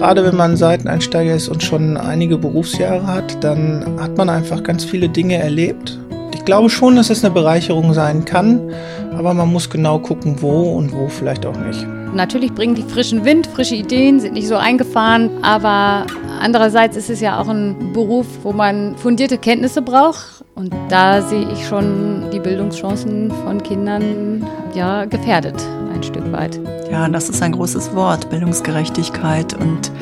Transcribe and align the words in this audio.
Gerade 0.00 0.24
wenn 0.24 0.34
man 0.34 0.56
Seiteneinsteiger 0.56 1.34
ist 1.34 1.50
und 1.50 1.62
schon 1.62 1.98
einige 1.98 2.38
Berufsjahre 2.38 3.06
hat, 3.06 3.44
dann 3.44 3.84
hat 4.00 4.16
man 4.16 4.30
einfach 4.30 4.62
ganz 4.62 4.82
viele 4.82 5.10
Dinge 5.10 5.36
erlebt. 5.36 5.98
Ich 6.32 6.46
glaube 6.46 6.70
schon, 6.70 6.96
dass 6.96 7.10
es 7.10 7.22
eine 7.22 7.34
Bereicherung 7.34 7.92
sein 7.92 8.24
kann, 8.24 8.72
aber 9.14 9.34
man 9.34 9.52
muss 9.52 9.68
genau 9.68 9.98
gucken, 9.98 10.36
wo 10.40 10.72
und 10.72 10.94
wo 10.94 11.08
vielleicht 11.08 11.44
auch 11.44 11.54
nicht. 11.54 11.86
Natürlich 12.14 12.54
bringen 12.54 12.74
die 12.74 12.82
frischen 12.82 13.26
Wind, 13.26 13.46
frische 13.46 13.74
Ideen, 13.74 14.20
sind 14.20 14.32
nicht 14.32 14.48
so 14.48 14.56
eingefahren, 14.56 15.28
aber 15.42 16.06
andererseits 16.40 16.96
ist 16.96 17.10
es 17.10 17.20
ja 17.20 17.40
auch 17.40 17.48
ein 17.48 17.92
Beruf, 17.92 18.26
wo 18.42 18.52
man 18.52 18.96
fundierte 18.96 19.38
Kenntnisse 19.38 19.82
braucht 19.82 20.44
und 20.54 20.74
da 20.88 21.22
sehe 21.22 21.48
ich 21.52 21.66
schon 21.66 22.30
die 22.32 22.40
Bildungschancen 22.40 23.30
von 23.44 23.62
Kindern 23.62 24.46
ja 24.74 25.04
gefährdet 25.04 25.56
ein 26.00 26.02
Stück 26.02 26.32
weit. 26.32 26.58
Ja, 26.90 27.08
das 27.08 27.28
ist 27.28 27.42
ein 27.42 27.52
großes 27.52 27.94
Wort, 27.94 28.30
Bildungsgerechtigkeit 28.30 29.54
und 29.54 29.92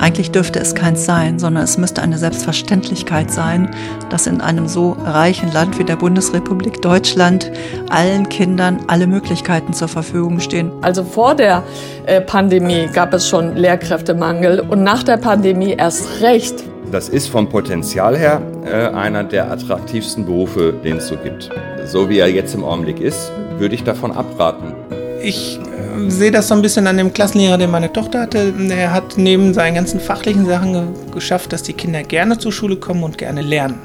eigentlich 0.00 0.30
dürfte 0.30 0.58
es 0.58 0.74
keins 0.74 1.04
sein, 1.04 1.38
sondern 1.38 1.62
es 1.64 1.76
müsste 1.76 2.02
eine 2.02 2.16
Selbstverständlichkeit 2.16 3.30
sein, 3.30 3.74
dass 4.08 4.26
in 4.26 4.40
einem 4.40 4.66
so 4.66 4.96
reichen 5.04 5.52
Land 5.52 5.78
wie 5.78 5.84
der 5.84 5.96
Bundesrepublik 5.96 6.80
Deutschland 6.80 7.52
allen 7.90 8.28
Kindern 8.28 8.80
alle 8.86 9.06
Möglichkeiten 9.06 9.74
zur 9.74 9.88
Verfügung 9.88 10.40
stehen. 10.40 10.72
Also 10.80 11.04
vor 11.04 11.34
der 11.34 11.62
äh, 12.06 12.20
Pandemie 12.20 12.88
gab 12.92 13.12
es 13.12 13.28
schon 13.28 13.56
Lehrkräftemangel 13.56 14.60
und 14.60 14.82
nach 14.82 15.02
der 15.02 15.18
Pandemie 15.18 15.74
erst 15.76 16.22
recht. 16.22 16.64
Das 16.90 17.08
ist 17.08 17.28
vom 17.28 17.48
Potenzial 17.48 18.16
her 18.16 18.42
äh, 18.64 18.88
einer 18.88 19.22
der 19.22 19.50
attraktivsten 19.50 20.24
Berufe, 20.24 20.72
den 20.72 20.96
es 20.96 21.08
so 21.08 21.16
gibt. 21.16 21.50
So 21.86 22.08
wie 22.08 22.18
er 22.18 22.28
jetzt 22.28 22.54
im 22.54 22.64
Augenblick 22.64 23.00
ist, 23.00 23.30
würde 23.58 23.74
ich 23.74 23.84
davon 23.84 24.12
abraten. 24.12 24.74
Ich 25.22 25.60
sehe 26.08 26.30
das 26.30 26.48
so 26.48 26.54
ein 26.54 26.62
bisschen 26.62 26.86
an 26.86 26.96
dem 26.96 27.12
Klassenlehrer, 27.12 27.58
den 27.58 27.70
meine 27.70 27.92
Tochter 27.92 28.20
hatte. 28.20 28.52
Er 28.70 28.92
hat 28.92 29.16
neben 29.16 29.54
seinen 29.54 29.74
ganzen 29.74 30.00
fachlichen 30.00 30.46
Sachen 30.46 30.72
ge 30.72 30.82
geschafft, 31.12 31.52
dass 31.52 31.62
die 31.62 31.72
Kinder 31.72 32.02
gerne 32.02 32.38
zur 32.38 32.52
Schule 32.52 32.76
kommen 32.76 33.02
und 33.02 33.18
gerne 33.18 33.42
lernen. 33.42 33.78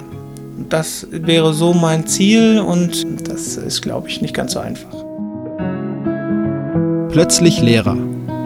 Das 0.70 1.08
wäre 1.12 1.54
so 1.54 1.74
mein 1.74 2.08
Ziel 2.08 2.60
und 2.60 3.06
das 3.28 3.58
ist, 3.58 3.82
glaube 3.82 4.10
ich, 4.10 4.22
nicht 4.22 4.34
ganz 4.34 4.54
so 4.54 4.60
einfach. 4.60 4.94
Plötzlich 7.12 7.62
Lehrer. 7.62 7.98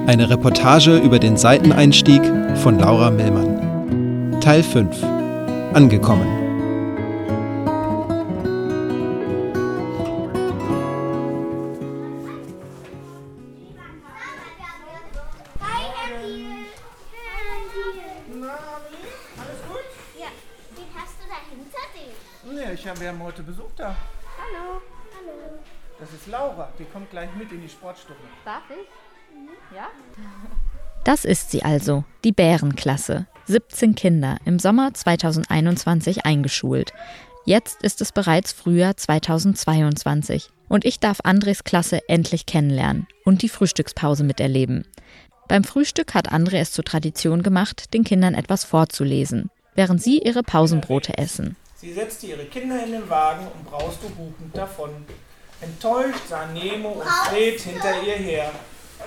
Eine 0.08 0.30
Reportage 0.30 0.98
über 0.98 1.20
den 1.20 1.38
Seiteneinstieg 1.38 2.22
von 2.64 2.80
Laura 2.80 3.12
Millmann. 3.12 4.40
Teil 4.42 4.64
5. 4.64 4.96
Angekommen. 5.74 6.39
Wir 22.70 23.10
haben 23.10 23.24
heute 23.24 23.42
Besuch 23.42 23.72
da. 23.78 23.96
Hallo. 24.38 24.80
Hallo. 25.18 25.60
Das 26.00 26.14
ist 26.14 26.28
Laura, 26.28 26.70
die 26.78 26.86
kommt 26.86 27.10
gleich 27.10 27.30
mit 27.36 27.52
in 27.52 27.62
die 27.62 27.70
Sportstunde. 27.70 28.22
Darf 28.46 28.62
ich? 28.70 29.36
Mhm. 29.36 29.50
Ja? 29.76 29.88
Das 31.04 31.26
ist 31.26 31.50
sie 31.50 31.64
also, 31.64 32.04
die 32.24 32.32
Bärenklasse. 32.32 33.26
17 33.46 33.96
Kinder, 33.96 34.38
im 34.46 34.60
Sommer 34.60 34.94
2021 34.94 36.26
eingeschult. 36.28 36.94
Jetzt 37.44 37.82
ist 37.82 38.02
es 38.02 38.12
bereits 38.12 38.54
Frühjahr 38.54 38.96
2022 38.96 40.52
und 40.68 40.86
ich 40.86 41.00
darf 41.00 41.22
Andres 41.24 41.64
Klasse 41.64 42.08
endlich 42.08 42.46
kennenlernen 42.46 43.08
und 43.26 43.42
die 43.42 43.50
Frühstückspause 43.50 44.24
miterleben. 44.24 44.86
Beim 45.48 45.64
Frühstück 45.64 46.14
hat 46.14 46.32
André 46.32 46.60
es 46.60 46.72
zur 46.72 46.86
Tradition 46.86 47.42
gemacht, 47.42 47.96
den 47.96 48.04
Kindern 48.04 48.36
etwas 48.36 48.64
vorzulesen, 48.64 49.50
während 49.74 50.04
sie 50.04 50.20
ihre 50.20 50.44
Pausenbrote 50.44 51.18
essen. 51.18 51.56
Sie 51.80 51.94
setzte 51.94 52.28
ihre 52.28 52.44
Kinder 52.44 52.84
in 52.84 52.92
den 52.92 53.10
Wagen 53.10 53.48
und 53.48 53.64
brauste 53.64 54.08
hupend 54.18 54.54
davon. 54.54 54.90
Enttäuscht 55.62 56.28
sah 56.28 56.46
Nemo 56.48 56.90
und 56.90 57.08
Fred 57.08 57.58
hinter 57.58 58.04
ihr 58.04 58.16
her. 58.16 58.52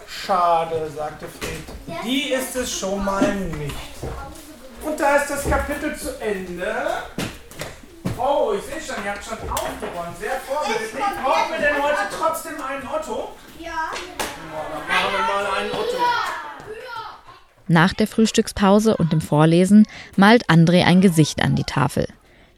Schade, 0.08 0.90
sagte 0.96 1.26
Fred. 1.28 2.02
Die 2.02 2.32
ist 2.32 2.56
es 2.56 2.72
schon 2.72 3.04
mal 3.04 3.34
nicht. 3.34 3.74
Und 4.82 4.98
da 4.98 5.16
ist 5.16 5.28
das 5.28 5.50
Kapitel 5.50 5.94
zu 5.98 6.18
Ende. 6.18 6.74
Oh, 8.16 8.54
ich 8.56 8.62
sehe 8.62 8.94
schon, 8.94 9.04
ihr 9.04 9.10
habt 9.10 9.22
schon 9.22 9.50
aufgeräumt. 9.50 10.16
Sehr 10.18 10.40
vorbildlich. 10.40 10.92
Brauchen 11.22 11.52
wir 11.52 11.58
denn 11.58 11.82
heute 11.82 12.08
trotzdem 12.18 12.54
einen 12.54 12.88
Otto? 12.88 13.32
Ja. 13.58 13.90
dann 13.92 14.88
machen 14.88 15.12
wir 15.12 15.34
mal 15.34 15.46
einen 15.58 15.72
Otto. 15.72 15.98
Nach 17.68 17.92
der 17.92 18.06
Frühstückspause 18.06 18.96
und 18.96 19.12
dem 19.12 19.20
Vorlesen 19.20 19.86
malt 20.16 20.48
André 20.48 20.84
ein 20.86 21.02
Gesicht 21.02 21.42
an 21.42 21.54
die 21.54 21.64
Tafel 21.64 22.08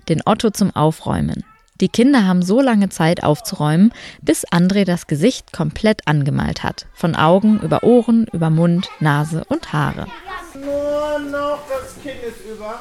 den 0.09 0.23
Otto 0.25 0.51
zum 0.51 0.75
Aufräumen. 0.75 1.45
Die 1.81 1.89
Kinder 1.89 2.25
haben 2.25 2.43
so 2.43 2.61
lange 2.61 2.89
Zeit 2.89 3.25
aufzuräumen, 3.25 3.93
bis 4.23 4.47
André 4.47 4.85
das 4.85 5.09
Gesicht 5.09 5.53
komplett 5.53 6.07
angemalt 6.07 6.63
hat. 6.63 6.87
Von 6.95 7.17
Augen 7.17 7.59
über 7.61 7.83
Ohren, 7.83 8.27
über 8.33 8.49
Mund, 8.49 8.89
Nase 9.01 9.45
und 9.49 9.73
Haare. 9.73 10.07
Nur 10.55 11.19
noch 11.31 11.59
das 11.69 12.01
Kind 12.01 12.23
ist 12.23 12.41
über. 12.47 12.81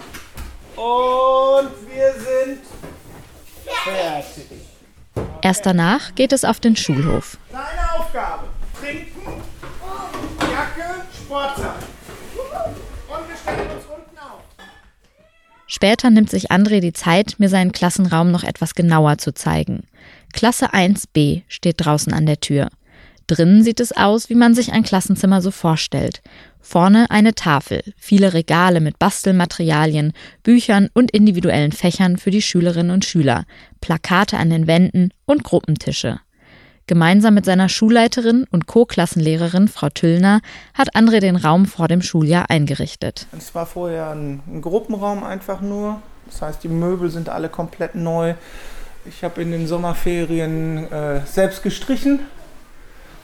Und 0.76 1.72
wir 1.90 2.14
sind 2.14 2.60
fertig. 3.84 4.46
Erst 5.42 5.66
danach 5.66 6.14
geht 6.14 6.32
es 6.32 6.46
auf 6.46 6.60
den 6.60 6.76
Schulhof. 6.76 7.38
Deine 7.52 8.00
Aufgabe: 8.00 8.44
Trinken, 8.80 9.42
Jacke, 10.40 11.02
Sportsack. 11.14 11.78
Und 13.08 13.30
wir 13.30 13.36
stellen 13.36 13.72
uns 13.72 13.86
Später 15.76 16.12
nimmt 16.12 16.30
sich 16.30 16.52
André 16.52 16.82
die 16.82 16.94
Zeit, 16.94 17.34
mir 17.40 17.50
seinen 17.50 17.72
Klassenraum 17.72 18.30
noch 18.30 18.44
etwas 18.44 18.76
genauer 18.76 19.18
zu 19.18 19.34
zeigen. 19.34 19.88
Klasse 20.32 20.72
1b 20.72 21.42
steht 21.48 21.78
draußen 21.80 22.14
an 22.14 22.28
der 22.28 22.40
Tür. 22.40 22.70
Drinnen 23.26 23.64
sieht 23.64 23.80
es 23.80 23.92
aus, 23.92 24.30
wie 24.30 24.36
man 24.36 24.54
sich 24.54 24.72
ein 24.72 24.84
Klassenzimmer 24.84 25.42
so 25.42 25.50
vorstellt. 25.50 26.22
Vorne 26.62 27.10
eine 27.10 27.34
Tafel, 27.34 27.82
viele 27.98 28.36
Regale 28.36 28.82
mit 28.82 29.00
Bastelmaterialien, 29.00 30.14
Büchern 30.44 30.90
und 30.94 31.10
individuellen 31.10 31.72
Fächern 31.72 32.18
für 32.18 32.30
die 32.30 32.44
Schülerinnen 32.44 32.92
und 32.92 33.04
Schüler, 33.04 33.46
Plakate 33.82 34.38
an 34.38 34.52
den 34.52 34.68
Wänden 34.68 35.10
und 35.26 35.44
Gruppentische. 35.44 36.20
Gemeinsam 36.86 37.34
mit 37.34 37.46
seiner 37.46 37.70
Schulleiterin 37.70 38.46
und 38.52 38.68
Co-Klassenlehrerin 38.68 39.70
Frau 39.70 39.90
Tüllner 39.90 40.42
hat 40.74 40.96
André 40.96 41.22
den 41.22 41.38
Raum 41.38 41.66
vor 41.66 41.88
dem 41.88 42.02
Schuljahr 42.02 42.50
eingerichtet. 42.50 43.28
Es 43.38 43.56
war 43.56 43.66
vorher 43.66 44.10
ein, 44.10 44.42
ein 44.48 44.62
Gruppenraum 44.62 45.24
einfach 45.24 45.62
nur. 45.62 46.02
Das 46.26 46.42
heißt, 46.42 46.64
die 46.64 46.68
Möbel 46.68 47.10
sind 47.10 47.30
alle 47.30 47.48
komplett 47.48 47.96
neu. 47.96 48.34
Ich 49.06 49.24
habe 49.24 49.42
in 49.42 49.52
den 49.52 49.68
Sommerferien 49.68 50.92
äh, 50.92 51.22
selbst 51.26 51.64
gestrichen. 51.64 52.20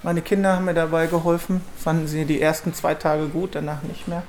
Meine 0.04 0.22
Kinder 0.22 0.56
haben 0.56 0.66
mir 0.66 0.74
dabei 0.74 1.08
geholfen. 1.08 1.62
Fanden 1.78 2.08
sie 2.08 2.24
die 2.24 2.42
ersten 2.42 2.74
zwei 2.74 2.96
Tage 2.96 3.28
gut, 3.28 3.56
danach 3.56 3.84
nicht 3.84 4.08
mehr. 4.08 4.24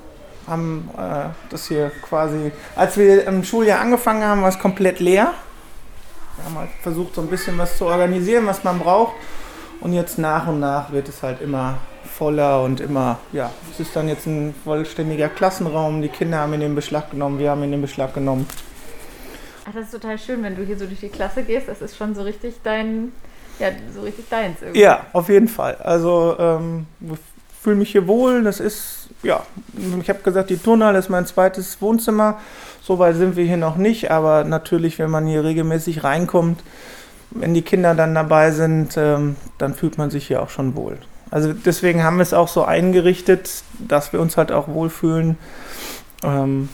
Haben 0.48 0.90
äh, 0.96 1.28
das 1.50 1.68
hier 1.68 1.92
quasi, 2.02 2.50
als 2.74 2.96
wir 2.96 3.26
im 3.28 3.44
Schuljahr 3.44 3.80
angefangen 3.80 4.24
haben, 4.24 4.42
war 4.42 4.48
es 4.48 4.58
komplett 4.58 4.98
leer. 4.98 5.34
Wir 6.40 6.46
haben 6.46 6.58
halt 6.58 6.70
versucht, 6.82 7.14
so 7.14 7.20
ein 7.20 7.26
bisschen 7.26 7.58
was 7.58 7.76
zu 7.76 7.84
organisieren, 7.84 8.46
was 8.46 8.64
man 8.64 8.78
braucht. 8.78 9.12
Und 9.80 9.92
jetzt 9.92 10.18
nach 10.18 10.46
und 10.46 10.58
nach 10.58 10.90
wird 10.90 11.08
es 11.08 11.22
halt 11.22 11.42
immer 11.42 11.78
voller 12.04 12.62
und 12.62 12.80
immer, 12.80 13.18
ja, 13.32 13.50
es 13.70 13.80
ist 13.80 13.94
dann 13.94 14.08
jetzt 14.08 14.26
ein 14.26 14.54
vollständiger 14.64 15.28
Klassenraum. 15.28 16.00
Die 16.00 16.08
Kinder 16.08 16.38
haben 16.38 16.52
ihn 16.54 16.62
in 16.62 16.68
den 16.70 16.74
Beschlag 16.74 17.10
genommen, 17.10 17.38
wir 17.38 17.50
haben 17.50 17.60
ihn 17.60 17.64
in 17.64 17.70
den 17.72 17.82
Beschlag 17.82 18.14
genommen. 18.14 18.46
Ach, 19.66 19.72
das 19.74 19.86
ist 19.86 19.92
total 19.92 20.18
schön, 20.18 20.42
wenn 20.42 20.56
du 20.56 20.64
hier 20.64 20.78
so 20.78 20.86
durch 20.86 21.00
die 21.00 21.10
Klasse 21.10 21.42
gehst. 21.42 21.68
Das 21.68 21.82
ist 21.82 21.96
schon 21.96 22.14
so 22.14 22.22
richtig 22.22 22.54
dein, 22.64 23.12
ja, 23.58 23.68
so 23.94 24.00
richtig 24.00 24.28
deins 24.30 24.62
irgendwie. 24.62 24.80
Ja, 24.80 25.06
auf 25.12 25.28
jeden 25.28 25.48
Fall. 25.48 25.76
Also, 25.76 26.36
ähm, 26.38 26.86
ich 27.00 27.18
fühle 27.62 27.76
mich 27.76 27.92
hier 27.92 28.06
wohl. 28.06 28.42
Das 28.42 28.60
ist, 28.60 29.09
ja, 29.22 29.42
ich 30.00 30.08
habe 30.08 30.20
gesagt, 30.20 30.50
die 30.50 30.56
Turnhalle 30.56 30.98
ist 30.98 31.08
mein 31.08 31.26
zweites 31.26 31.80
Wohnzimmer. 31.80 32.38
So 32.82 32.98
weit 32.98 33.16
sind 33.16 33.36
wir 33.36 33.44
hier 33.44 33.56
noch 33.56 33.76
nicht, 33.76 34.10
aber 34.10 34.44
natürlich, 34.44 34.98
wenn 34.98 35.10
man 35.10 35.26
hier 35.26 35.44
regelmäßig 35.44 36.02
reinkommt, 36.04 36.62
wenn 37.30 37.54
die 37.54 37.62
Kinder 37.62 37.94
dann 37.94 38.14
dabei 38.14 38.50
sind, 38.50 38.96
ähm, 38.96 39.36
dann 39.58 39.74
fühlt 39.74 39.98
man 39.98 40.10
sich 40.10 40.26
hier 40.26 40.42
auch 40.42 40.50
schon 40.50 40.74
wohl. 40.74 40.98
Also 41.30 41.52
deswegen 41.52 42.02
haben 42.02 42.16
wir 42.16 42.22
es 42.22 42.34
auch 42.34 42.48
so 42.48 42.64
eingerichtet, 42.64 43.62
dass 43.78 44.12
wir 44.12 44.20
uns 44.20 44.36
halt 44.36 44.50
auch 44.50 44.66
wohlfühlen, 44.66 45.38
ähm, 46.24 46.68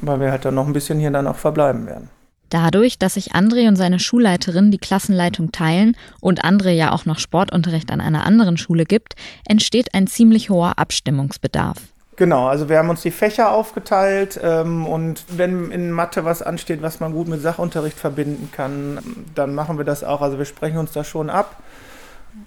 weil 0.00 0.20
wir 0.20 0.32
halt 0.32 0.44
dann 0.44 0.54
noch 0.54 0.66
ein 0.66 0.72
bisschen 0.72 0.98
hier 0.98 1.10
dann 1.10 1.26
auch 1.26 1.36
verbleiben 1.36 1.86
werden. 1.86 2.10
Dadurch, 2.50 2.98
dass 2.98 3.14
sich 3.14 3.34
André 3.34 3.68
und 3.68 3.76
seine 3.76 3.98
Schulleiterin 3.98 4.70
die 4.70 4.78
Klassenleitung 4.78 5.52
teilen 5.52 5.96
und 6.20 6.44
André 6.44 6.70
ja 6.70 6.92
auch 6.92 7.04
noch 7.04 7.18
Sportunterricht 7.18 7.90
an 7.90 8.00
einer 8.00 8.24
anderen 8.24 8.56
Schule 8.56 8.84
gibt, 8.84 9.14
entsteht 9.46 9.94
ein 9.94 10.06
ziemlich 10.06 10.50
hoher 10.50 10.78
Abstimmungsbedarf. 10.78 11.78
Genau, 12.18 12.48
also 12.48 12.68
wir 12.68 12.78
haben 12.78 12.90
uns 12.90 13.02
die 13.02 13.12
Fächer 13.12 13.52
aufgeteilt 13.52 14.40
ähm, 14.42 14.86
und 14.86 15.24
wenn 15.28 15.70
in 15.70 15.92
Mathe 15.92 16.24
was 16.24 16.42
ansteht, 16.42 16.82
was 16.82 16.98
man 16.98 17.12
gut 17.12 17.28
mit 17.28 17.40
Sachunterricht 17.40 17.96
verbinden 17.96 18.50
kann, 18.50 18.98
dann 19.36 19.54
machen 19.54 19.78
wir 19.78 19.84
das 19.84 20.02
auch. 20.02 20.20
Also 20.20 20.36
wir 20.36 20.44
sprechen 20.44 20.78
uns 20.78 20.90
da 20.90 21.04
schon 21.04 21.30
ab. 21.30 21.62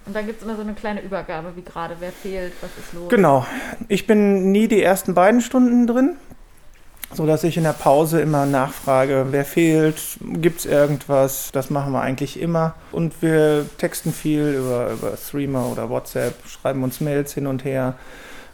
Und 0.06 0.14
dann 0.14 0.26
gibt 0.26 0.42
es 0.42 0.46
immer 0.46 0.58
so 0.58 0.62
eine 0.62 0.74
kleine 0.74 1.02
Übergabe, 1.02 1.54
wie 1.56 1.62
gerade, 1.62 1.96
wer 2.00 2.12
fehlt, 2.12 2.52
was 2.62 2.70
ist 2.78 2.94
los. 2.94 3.10
Genau. 3.10 3.46
Ich 3.88 4.08
bin 4.08 4.52
nie 4.52 4.68
die 4.68 4.82
ersten 4.82 5.14
beiden 5.14 5.40
Stunden 5.40 5.88
drin, 5.88 6.18
sodass 7.14 7.44
ich 7.44 7.58
in 7.58 7.64
der 7.64 7.74
Pause 7.74 8.22
immer 8.22 8.46
nachfrage, 8.46 9.28
wer 9.32 9.46
fehlt, 9.46 10.00
gibt 10.22 10.60
es 10.60 10.66
irgendwas. 10.66 11.52
Das 11.52 11.70
machen 11.70 11.94
wir 11.94 12.02
eigentlich 12.02 12.40
immer. 12.40 12.76
Und 12.92 13.22
wir 13.22 13.66
texten 13.78 14.14
viel 14.14 14.54
über, 14.54 14.92
über 14.92 15.18
Streamer 15.18 15.68
oder 15.68 15.90
WhatsApp, 15.90 16.36
schreiben 16.48 16.84
uns 16.84 17.02
Mails 17.02 17.34
hin 17.34 17.48
und 17.48 17.66
her. 17.66 17.96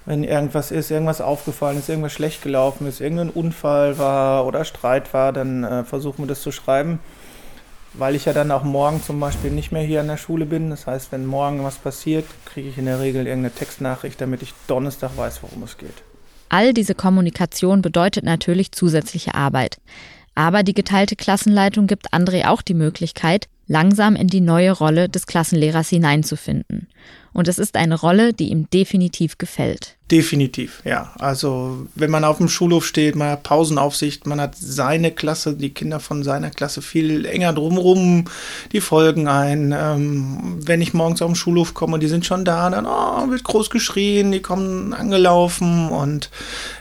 Wenn 0.05 0.23
irgendwas 0.23 0.71
ist, 0.71 0.89
irgendwas 0.89 1.19
aufgefallen 1.19 1.77
ist, 1.79 1.89
irgendwas 1.89 2.13
schlecht 2.13 2.41
gelaufen 2.41 2.87
ist, 2.87 3.01
irgendein 3.01 3.29
Unfall 3.29 3.97
war 3.97 4.45
oder 4.45 4.63
Streit 4.63 5.13
war, 5.13 5.33
dann 5.33 5.63
äh, 5.63 5.83
versuchen 5.83 6.23
wir 6.23 6.27
das 6.27 6.41
zu 6.41 6.51
schreiben 6.51 6.99
weil 7.97 8.15
ich 8.15 8.25
ja 8.25 8.33
dann 8.33 8.51
auch 8.51 8.63
morgen 8.63 9.01
zum 9.01 9.19
Beispiel 9.19 9.51
nicht 9.51 9.71
mehr 9.71 9.81
hier 9.81 10.01
an 10.01 10.07
der 10.07 10.17
Schule 10.17 10.45
bin. 10.45 10.69
Das 10.69 10.87
heißt, 10.87 11.11
wenn 11.11 11.25
morgen 11.25 11.63
was 11.63 11.77
passiert, 11.77 12.25
kriege 12.45 12.69
ich 12.69 12.77
in 12.77 12.85
der 12.85 12.99
Regel 12.99 13.27
irgendeine 13.27 13.53
Textnachricht, 13.53 14.21
damit 14.21 14.41
ich 14.41 14.53
Donnerstag 14.67 15.17
weiß, 15.17 15.41
worum 15.43 15.63
es 15.63 15.77
geht. 15.77 16.03
All 16.49 16.73
diese 16.73 16.95
Kommunikation 16.95 17.81
bedeutet 17.81 18.23
natürlich 18.23 18.71
zusätzliche 18.71 19.35
Arbeit. 19.35 19.77
Aber 20.35 20.63
die 20.63 20.73
geteilte 20.73 21.15
Klassenleitung 21.15 21.87
gibt 21.87 22.13
André 22.13 22.47
auch 22.47 22.61
die 22.61 22.75
Möglichkeit, 22.75 23.47
langsam 23.67 24.15
in 24.15 24.27
die 24.27 24.41
neue 24.41 24.71
Rolle 24.71 25.09
des 25.09 25.25
Klassenlehrers 25.25 25.89
hineinzufinden. 25.89 26.87
Und 27.33 27.47
es 27.47 27.59
ist 27.59 27.75
eine 27.75 27.95
Rolle, 27.95 28.33
die 28.33 28.49
ihm 28.49 28.69
definitiv 28.69 29.37
gefällt. 29.37 29.97
Definitiv, 30.09 30.81
ja. 30.85 31.11
Also 31.19 31.85
wenn 31.95 32.09
man 32.09 32.23
auf 32.23 32.37
dem 32.37 32.47
Schulhof 32.47 32.85
steht, 32.85 33.17
man 33.17 33.29
hat 33.29 33.43
Pausenaufsicht, 33.43 34.25
man 34.25 34.39
hat 34.39 34.55
seine 34.57 35.11
Klasse, 35.11 35.53
die 35.53 35.71
Kinder 35.71 35.99
von 35.99 36.23
seiner 36.23 36.49
Klasse 36.49 36.81
viel 36.81 37.25
enger 37.25 37.51
drumrum, 37.51 38.23
die 38.71 38.79
folgen 38.79 39.27
ein. 39.27 39.75
Ähm, 39.77 40.59
wenn 40.61 40.79
ich 40.79 40.93
morgens 40.93 41.21
auf 41.21 41.29
den 41.29 41.35
Schulhof 41.35 41.73
komme 41.73 41.95
und 41.95 41.99
die 41.99 42.07
sind 42.07 42.25
schon 42.25 42.45
da, 42.45 42.69
dann 42.69 42.85
oh, 42.85 43.29
wird 43.29 43.43
groß 43.43 43.69
geschrien, 43.69 44.31
die 44.31 44.41
kommen 44.41 44.93
angelaufen 44.93 45.89
und 45.89 46.29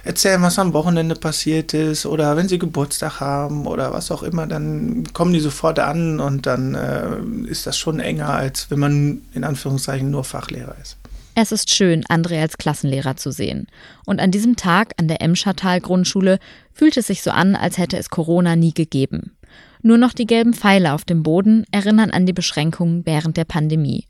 erzählen, 0.04 0.42
was 0.42 0.60
am 0.60 0.72
Wochenende 0.72 1.16
passiert 1.16 1.74
ist 1.74 2.06
oder 2.06 2.36
wenn 2.36 2.46
sie 2.46 2.60
Geburtstag 2.60 3.18
haben 3.18 3.66
oder 3.66 3.92
was 3.92 4.12
auch 4.12 4.22
immer, 4.22 4.46
dann 4.46 5.02
kommen 5.14 5.32
die 5.32 5.40
sofort 5.40 5.80
an 5.80 6.20
und 6.20 6.46
dann 6.46 6.76
äh, 6.76 7.48
ist 7.50 7.66
das 7.66 7.76
schon 7.76 7.98
enger, 7.98 8.28
als 8.28 8.70
wenn 8.70 8.78
man 8.78 9.22
in 9.34 9.42
Anführungszeichen 9.42 10.12
nur 10.16 10.24
Fachlehrer 10.24 10.76
ist. 10.82 10.96
Es 11.38 11.52
ist 11.52 11.74
schön, 11.74 12.02
André 12.04 12.40
als 12.40 12.56
Klassenlehrer 12.56 13.16
zu 13.16 13.30
sehen. 13.30 13.66
Und 14.06 14.20
an 14.20 14.30
diesem 14.30 14.56
Tag 14.56 14.94
an 14.96 15.06
der 15.06 15.20
Emschertal 15.20 15.82
Grundschule 15.82 16.38
fühlt 16.72 16.96
es 16.96 17.08
sich 17.08 17.22
so 17.22 17.30
an, 17.30 17.54
als 17.54 17.76
hätte 17.76 17.98
es 17.98 18.08
Corona 18.08 18.56
nie 18.56 18.72
gegeben. 18.72 19.36
Nur 19.82 19.98
noch 19.98 20.14
die 20.14 20.26
gelben 20.26 20.54
Pfeile 20.54 20.94
auf 20.94 21.04
dem 21.04 21.22
Boden 21.22 21.64
erinnern 21.70 22.10
an 22.10 22.24
die 22.24 22.32
Beschränkungen 22.32 23.04
während 23.04 23.36
der 23.36 23.44
Pandemie. 23.44 24.06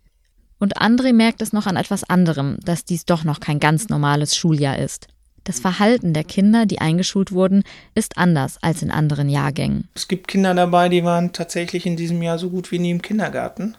Und 0.61 0.81
André 0.81 1.13
merkt 1.13 1.43
es 1.43 1.53
noch 1.53 1.67
an 1.67 1.77
etwas 1.77 2.05
anderem, 2.05 2.59
dass 2.65 2.85
dies 2.85 3.05
doch 3.05 3.25
noch 3.25 3.41
kein 3.41 3.59
ganz 3.59 3.89
normales 3.89 4.37
Schuljahr 4.37 4.79
ist. 4.79 5.09
Das 5.43 5.61
Verhalten 5.61 6.13
der 6.13 6.25
Kinder, 6.25 6.65
die 6.65 6.81
eingeschult 6.81 7.31
wurden, 7.31 7.63
ist 7.95 8.19
anders 8.19 8.59
als 8.63 8.83
in 8.83 8.91
anderen 8.91 9.29
Jahrgängen. 9.29 9.89
Es 9.95 10.09
gibt 10.09 10.29
Kinder 10.29 10.55
dabei, 10.55 10.89
die 10.89 11.05
waren 11.05 11.33
tatsächlich 11.33 11.87
in 11.87 11.97
diesem 11.97 12.23
Jahr 12.23 12.39
so 12.39 12.51
gut 12.51 12.71
wie 12.71 12.79
nie 12.79 12.91
im 12.91 13.03
Kindergarten. 13.03 13.77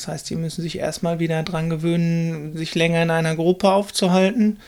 Das 0.00 0.08
heißt, 0.08 0.30
die 0.30 0.36
müssen 0.36 0.62
sich 0.62 0.78
erstmal 0.78 1.18
wieder 1.18 1.42
dran 1.42 1.68
gewöhnen, 1.68 2.56
sich 2.56 2.74
länger 2.74 3.02
in 3.02 3.10
einer 3.10 3.36
Gruppe 3.36 3.70
aufzuhalten. 3.70 4.58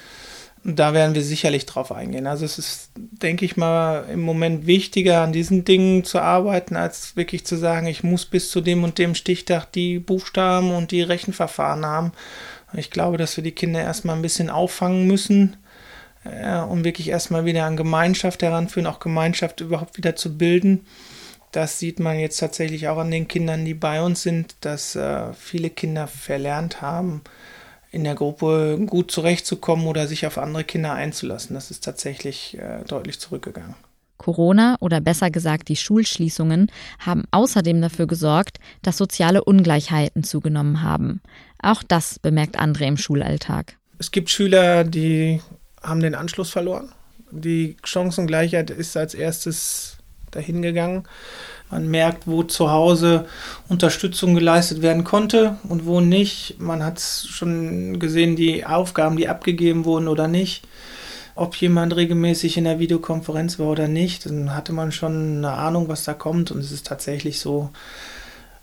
Und 0.63 0.79
da 0.79 0.93
werden 0.93 1.15
wir 1.15 1.23
sicherlich 1.23 1.65
drauf 1.65 1.91
eingehen. 1.91 2.27
Also 2.27 2.45
es 2.45 2.59
ist, 2.59 2.91
denke 2.97 3.47
ich 3.47 3.57
mal, 3.57 4.05
im 4.13 4.21
Moment 4.21 4.67
wichtiger, 4.67 5.23
an 5.23 5.33
diesen 5.33 5.65
Dingen 5.65 6.05
zu 6.05 6.21
arbeiten, 6.21 6.77
als 6.77 7.17
wirklich 7.17 7.47
zu 7.47 7.57
sagen, 7.57 7.87
ich 7.87 8.05
muss 8.05 8.27
bis 8.27 8.51
zu 8.51 8.61
dem 8.61 8.85
und 8.85 8.99
dem 8.99 9.15
Stichtag 9.15 9.73
die 9.73 9.99
Buchstaben 9.99 10.71
und 10.71 10.91
die 10.91 11.01
Rechenverfahren 11.01 11.87
haben. 11.87 12.13
Ich 12.75 12.91
glaube, 12.91 13.17
dass 13.17 13.35
wir 13.35 13.43
die 13.43 13.53
Kinder 13.53 13.81
erstmal 13.81 14.17
ein 14.17 14.23
bisschen 14.23 14.51
auffangen 14.51 15.07
müssen, 15.07 15.57
äh, 16.25 16.59
um 16.59 16.85
wirklich 16.85 17.09
erstmal 17.09 17.47
wieder 17.47 17.65
an 17.65 17.79
Gemeinschaft 17.79 18.43
heranführen, 18.43 18.87
auch 18.87 19.01
Gemeinschaft 19.01 19.63
überhaupt 19.63 19.97
wieder 19.97 20.15
zu 20.15 20.37
bilden. 20.37 20.85
Das 21.53 21.79
sieht 21.79 22.01
man 22.01 22.19
jetzt 22.19 22.39
tatsächlich 22.39 22.89
auch 22.89 22.97
an 22.97 23.11
den 23.11 23.29
Kindern, 23.29 23.65
die 23.65 23.75
bei 23.75 24.03
uns 24.03 24.23
sind, 24.23 24.57
dass 24.63 24.97
äh, 24.97 25.33
viele 25.35 25.69
Kinder 25.69 26.07
verlernt 26.07 26.81
haben, 26.81 27.21
in 27.91 28.05
der 28.05 28.15
Gruppe 28.15 28.81
gut 28.87 29.11
zurechtzukommen 29.11 29.87
oder 29.87 30.07
sich 30.07 30.27
auf 30.27 30.39
andere 30.39 30.65
Kinder 30.65 30.95
einzulassen. 30.95 31.55
Das 31.55 31.71
ist 31.71 31.85
tatsächlich 31.85 32.57
äh, 32.59 32.83
deutlich 32.89 33.21
zurückgegangen. 33.21 33.75
Corona 34.17 34.77
oder 34.81 35.01
besser 35.01 35.31
gesagt 35.31 35.69
die 35.69 35.77
Schulschließungen 35.77 36.71
haben 37.01 37.25
außerdem 37.33 37.83
dafür 37.83 38.07
gesorgt, 38.07 38.59
dass 38.81 38.97
soziale 38.97 39.45
Ungleichheiten 39.45 40.25
zugenommen 40.25 40.83
haben. 40.83 41.21
Auch 41.61 41.83
das 41.83 42.19
bemerkt 42.19 42.59
André 42.59 42.87
im 42.87 42.97
Schulalltag. 42.97 43.77
Es 43.99 44.11
gibt 44.11 44.31
Schüler, 44.31 44.85
die 44.85 45.43
haben 45.83 46.01
den 46.01 46.15
Anschluss 46.15 46.51
verloren. 46.51 46.93
Die 47.31 47.77
Chancengleichheit 47.85 48.71
ist 48.71 48.97
als 48.97 49.15
erstes 49.15 49.99
dahingegangen. 50.33 51.05
Man 51.71 51.89
merkt, 51.89 52.27
wo 52.27 52.43
zu 52.43 52.71
Hause 52.71 53.27
Unterstützung 53.69 54.35
geleistet 54.35 54.83
werden 54.83 55.05
konnte 55.05 55.57
und 55.69 55.87
wo 55.87 56.01
nicht. 56.01 56.57
Man 56.61 56.85
hat 56.85 57.01
schon 57.01 57.99
gesehen, 57.99 58.37
die 58.37 58.67
Aufgaben, 58.67 59.17
die 59.17 59.29
abgegeben 59.29 59.87
wurden 59.87 60.09
oder 60.09 60.29
nicht. 60.29 60.65
Ob 61.35 61.57
jemand 61.57 61.97
regelmäßig 61.97 62.59
in 62.59 62.65
der 62.65 62.79
Videokonferenz 62.79 63.59
war 63.59 63.69
oder 63.69 63.89
nicht, 63.89 64.27
dann 64.27 64.55
hatte 64.55 64.75
man 64.75 64.93
schon 64.93 65.39
eine 65.39 65.53
Ahnung, 65.53 65.89
was 65.89 66.05
da 66.05 66.13
kommt. 66.13 66.51
Und 66.51 66.61
es 66.61 66.73
ist 66.73 66.87
tatsächlich 66.87 67.41
so, 67.41 67.71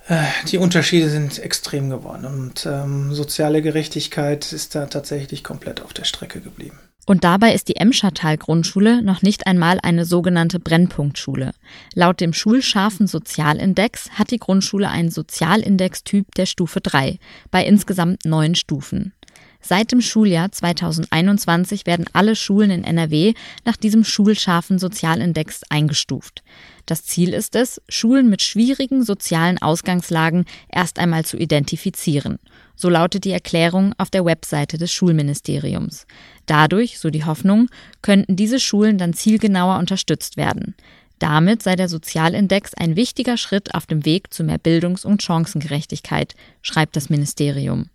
äh, 0.08 0.24
die 0.48 0.60
Unterschiede 0.60 1.10
sind 1.10 1.40
extrem 1.40 1.90
geworden. 1.90 2.26
Und 2.26 2.68
ähm, 2.68 3.16
soziale 3.16 3.64
Gerechtigkeit 3.64 4.54
ist 4.54 4.76
da 4.76 4.86
tatsächlich 4.86 5.44
komplett 5.44 5.82
auf 5.82 5.94
der 5.94 6.04
Strecke 6.04 6.42
geblieben. 6.42 6.78
Und 7.10 7.24
dabei 7.24 7.56
ist 7.56 7.70
die 7.70 7.78
Emschertal 7.78 8.38
Grundschule 8.38 9.02
noch 9.02 9.24
nicht 9.24 9.48
einmal 9.48 9.80
eine 9.82 10.06
sogenannte 10.06 10.60
Brennpunktschule. 10.60 11.54
Laut 11.96 12.22
dem 12.22 12.34
schulscharfen 12.34 13.08
Sozialindex 13.08 14.12
hat 14.12 14.30
die 14.30 14.38
Grundschule 14.38 14.88
einen 14.88 15.10
Sozialindex-Typ 15.10 16.36
der 16.36 16.46
Stufe 16.46 16.82
3 16.82 17.18
bei 17.50 17.66
insgesamt 17.66 18.26
neun 18.26 18.54
Stufen. 18.54 19.14
Seit 19.60 19.92
dem 19.92 20.02
Schuljahr 20.02 20.52
2021 20.52 21.88
werden 21.88 22.06
alle 22.14 22.36
Schulen 22.36 22.70
in 22.70 22.84
NRW 22.84 23.34
nach 23.66 23.76
diesem 23.76 24.04
schulscharfen 24.04 24.78
Sozialindex 24.78 25.64
eingestuft. 25.68 26.44
Das 26.86 27.06
Ziel 27.06 27.34
ist 27.34 27.56
es, 27.56 27.82
Schulen 27.90 28.30
mit 28.30 28.44
schwierigen 28.44 29.04
sozialen 29.04 29.60
Ausgangslagen 29.60 30.46
erst 30.72 31.00
einmal 31.00 31.26
zu 31.26 31.38
identifizieren 31.38 32.38
so 32.80 32.88
lautet 32.88 33.26
die 33.26 33.32
Erklärung 33.32 33.94
auf 33.98 34.10
der 34.10 34.24
Webseite 34.24 34.78
des 34.78 34.94
Schulministeriums. 34.94 36.08
Dadurch, 36.50 36.98
so 36.98 37.12
die 37.12 37.26
Hoffnung, 37.26 37.70
könnten 38.02 38.36
diese 38.36 38.60
Schulen 38.60 38.98
dann 38.98 39.14
zielgenauer 39.14 39.78
unterstützt 39.78 40.36
werden. 40.36 40.74
Damit 41.20 41.62
sei 41.62 41.76
der 41.76 41.88
Sozialindex 41.88 42.74
ein 42.74 42.96
wichtiger 42.96 43.38
Schritt 43.38 43.76
auf 43.76 43.86
dem 43.86 44.04
Weg 44.04 44.34
zu 44.34 44.44
mehr 44.44 44.58
Bildungs- 44.58 45.06
und 45.06 45.22
Chancengerechtigkeit, 45.22 46.34
schreibt 46.64 46.96
das 46.96 47.12
Ministerium. 47.12 47.90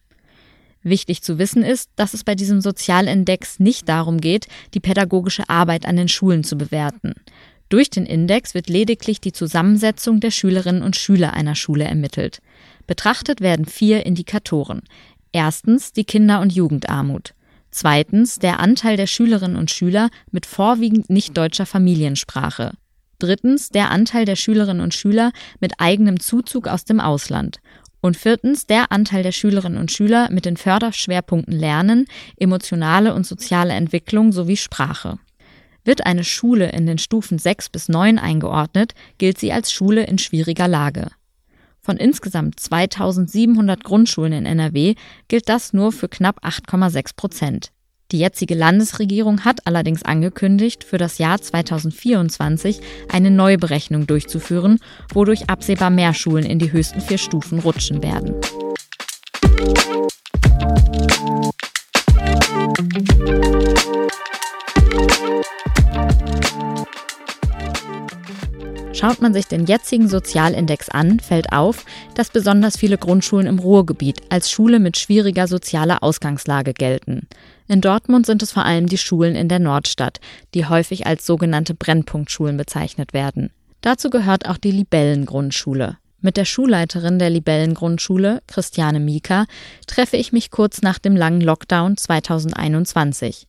Wichtig 0.84 1.22
zu 1.22 1.38
wissen 1.38 1.64
ist, 1.64 1.90
dass 1.96 2.14
es 2.14 2.22
bei 2.22 2.36
diesem 2.36 2.60
Sozialindex 2.60 3.58
nicht 3.58 3.88
darum 3.88 4.20
geht, 4.20 4.46
die 4.72 4.80
pädagogische 4.80 5.48
Arbeit 5.48 5.84
an 5.84 5.96
den 5.96 6.08
Schulen 6.08 6.44
zu 6.44 6.56
bewerten. 6.56 7.14
Durch 7.70 7.90
den 7.90 8.06
Index 8.06 8.54
wird 8.54 8.68
lediglich 8.68 9.20
die 9.20 9.32
Zusammensetzung 9.32 10.20
der 10.20 10.30
Schülerinnen 10.30 10.82
und 10.82 10.94
Schüler 10.94 11.32
einer 11.32 11.56
Schule 11.56 11.86
ermittelt. 11.86 12.40
Betrachtet 12.86 13.40
werden 13.40 13.64
vier 13.64 14.06
Indikatoren. 14.06 14.82
Erstens 15.32 15.92
die 15.92 16.04
Kinder- 16.04 16.40
und 16.40 16.52
Jugendarmut. 16.52 17.34
Zweitens 17.76 18.38
der 18.38 18.60
Anteil 18.60 18.96
der 18.96 19.08
Schülerinnen 19.08 19.56
und 19.56 19.68
Schüler 19.68 20.10
mit 20.30 20.46
vorwiegend 20.46 21.10
nicht 21.10 21.36
deutscher 21.36 21.66
Familiensprache. 21.66 22.74
Drittens 23.18 23.70
der 23.70 23.90
Anteil 23.90 24.24
der 24.26 24.36
Schülerinnen 24.36 24.80
und 24.80 24.94
Schüler 24.94 25.32
mit 25.58 25.72
eigenem 25.78 26.20
Zuzug 26.20 26.68
aus 26.68 26.84
dem 26.84 27.00
Ausland. 27.00 27.58
Und 28.00 28.16
viertens 28.16 28.66
der 28.66 28.92
Anteil 28.92 29.24
der 29.24 29.32
Schülerinnen 29.32 29.80
und 29.80 29.90
Schüler 29.90 30.30
mit 30.30 30.44
den 30.44 30.56
Förderschwerpunkten 30.56 31.52
Lernen, 31.52 32.06
emotionale 32.36 33.12
und 33.12 33.26
soziale 33.26 33.72
Entwicklung 33.72 34.30
sowie 34.30 34.56
Sprache. 34.56 35.18
Wird 35.84 36.06
eine 36.06 36.22
Schule 36.22 36.70
in 36.70 36.86
den 36.86 36.98
Stufen 36.98 37.40
6 37.40 37.70
bis 37.70 37.88
9 37.88 38.20
eingeordnet, 38.20 38.92
gilt 39.18 39.38
sie 39.38 39.52
als 39.52 39.72
Schule 39.72 40.06
in 40.06 40.18
schwieriger 40.18 40.68
Lage. 40.68 41.08
Von 41.84 41.98
insgesamt 41.98 42.58
2700 42.60 43.84
Grundschulen 43.84 44.32
in 44.32 44.46
NRW 44.46 44.94
gilt 45.28 45.50
das 45.50 45.74
nur 45.74 45.92
für 45.92 46.08
knapp 46.08 46.42
8,6 46.42 47.14
Prozent. 47.14 47.72
Die 48.10 48.18
jetzige 48.18 48.54
Landesregierung 48.54 49.44
hat 49.44 49.66
allerdings 49.66 50.02
angekündigt, 50.02 50.82
für 50.82 50.96
das 50.96 51.18
Jahr 51.18 51.42
2024 51.42 52.80
eine 53.12 53.30
Neuberechnung 53.30 54.06
durchzuführen, 54.06 54.78
wodurch 55.12 55.50
absehbar 55.50 55.90
mehr 55.90 56.14
Schulen 56.14 56.46
in 56.46 56.58
die 56.58 56.72
höchsten 56.72 57.02
vier 57.02 57.18
Stufen 57.18 57.58
rutschen 57.58 58.02
werden. 58.02 58.34
Schaut 69.04 69.20
man 69.20 69.34
sich 69.34 69.46
den 69.46 69.66
jetzigen 69.66 70.08
Sozialindex 70.08 70.88
an, 70.88 71.20
fällt 71.20 71.52
auf, 71.52 71.84
dass 72.14 72.30
besonders 72.30 72.78
viele 72.78 72.96
Grundschulen 72.96 73.46
im 73.46 73.58
Ruhrgebiet 73.58 74.22
als 74.30 74.50
Schule 74.50 74.80
mit 74.80 74.96
schwieriger 74.96 75.46
sozialer 75.46 76.02
Ausgangslage 76.02 76.72
gelten. 76.72 77.28
In 77.68 77.82
Dortmund 77.82 78.24
sind 78.24 78.42
es 78.42 78.52
vor 78.52 78.64
allem 78.64 78.86
die 78.86 78.96
Schulen 78.96 79.36
in 79.36 79.50
der 79.50 79.58
Nordstadt, 79.58 80.20
die 80.54 80.64
häufig 80.64 81.06
als 81.06 81.26
sogenannte 81.26 81.74
Brennpunktschulen 81.74 82.56
bezeichnet 82.56 83.12
werden. 83.12 83.50
Dazu 83.82 84.08
gehört 84.08 84.48
auch 84.48 84.56
die 84.56 84.70
Libellengrundschule. 84.70 85.98
Mit 86.22 86.38
der 86.38 86.46
Schulleiterin 86.46 87.18
der 87.18 87.28
Libellengrundschule, 87.28 88.40
Christiane 88.46 89.00
Mika, 89.00 89.44
treffe 89.86 90.16
ich 90.16 90.32
mich 90.32 90.50
kurz 90.50 90.80
nach 90.80 90.98
dem 90.98 91.14
langen 91.14 91.42
Lockdown 91.42 91.98
2021. 91.98 93.48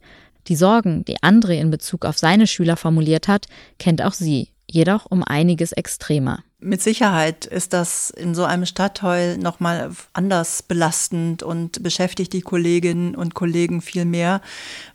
Die 0.49 0.57
Sorgen, 0.57 1.05
die 1.05 1.19
André 1.19 1.61
in 1.61 1.71
Bezug 1.71 2.03
auf 2.03 2.17
seine 2.17 2.45
Schüler 2.45 2.75
formuliert 2.75 3.29
hat, 3.29 3.45
kennt 3.79 4.03
auch 4.03 4.13
sie, 4.13 4.49
jedoch 4.69 5.05
um 5.09 5.23
einiges 5.23 5.71
extremer. 5.71 6.43
Mit 6.59 6.81
Sicherheit 6.81 7.45
ist 7.45 7.73
das 7.73 8.09
in 8.09 8.33
so 8.33 8.43
einem 8.43 8.65
Stadtteil 8.65 9.37
nochmal 9.37 9.91
anders 10.13 10.63
belastend 10.63 11.43
und 11.43 11.83
beschäftigt 11.83 12.33
die 12.33 12.41
Kolleginnen 12.41 13.13
und 13.13 13.35
Kollegen 13.35 13.81
viel 13.81 14.05
mehr, 14.05 14.41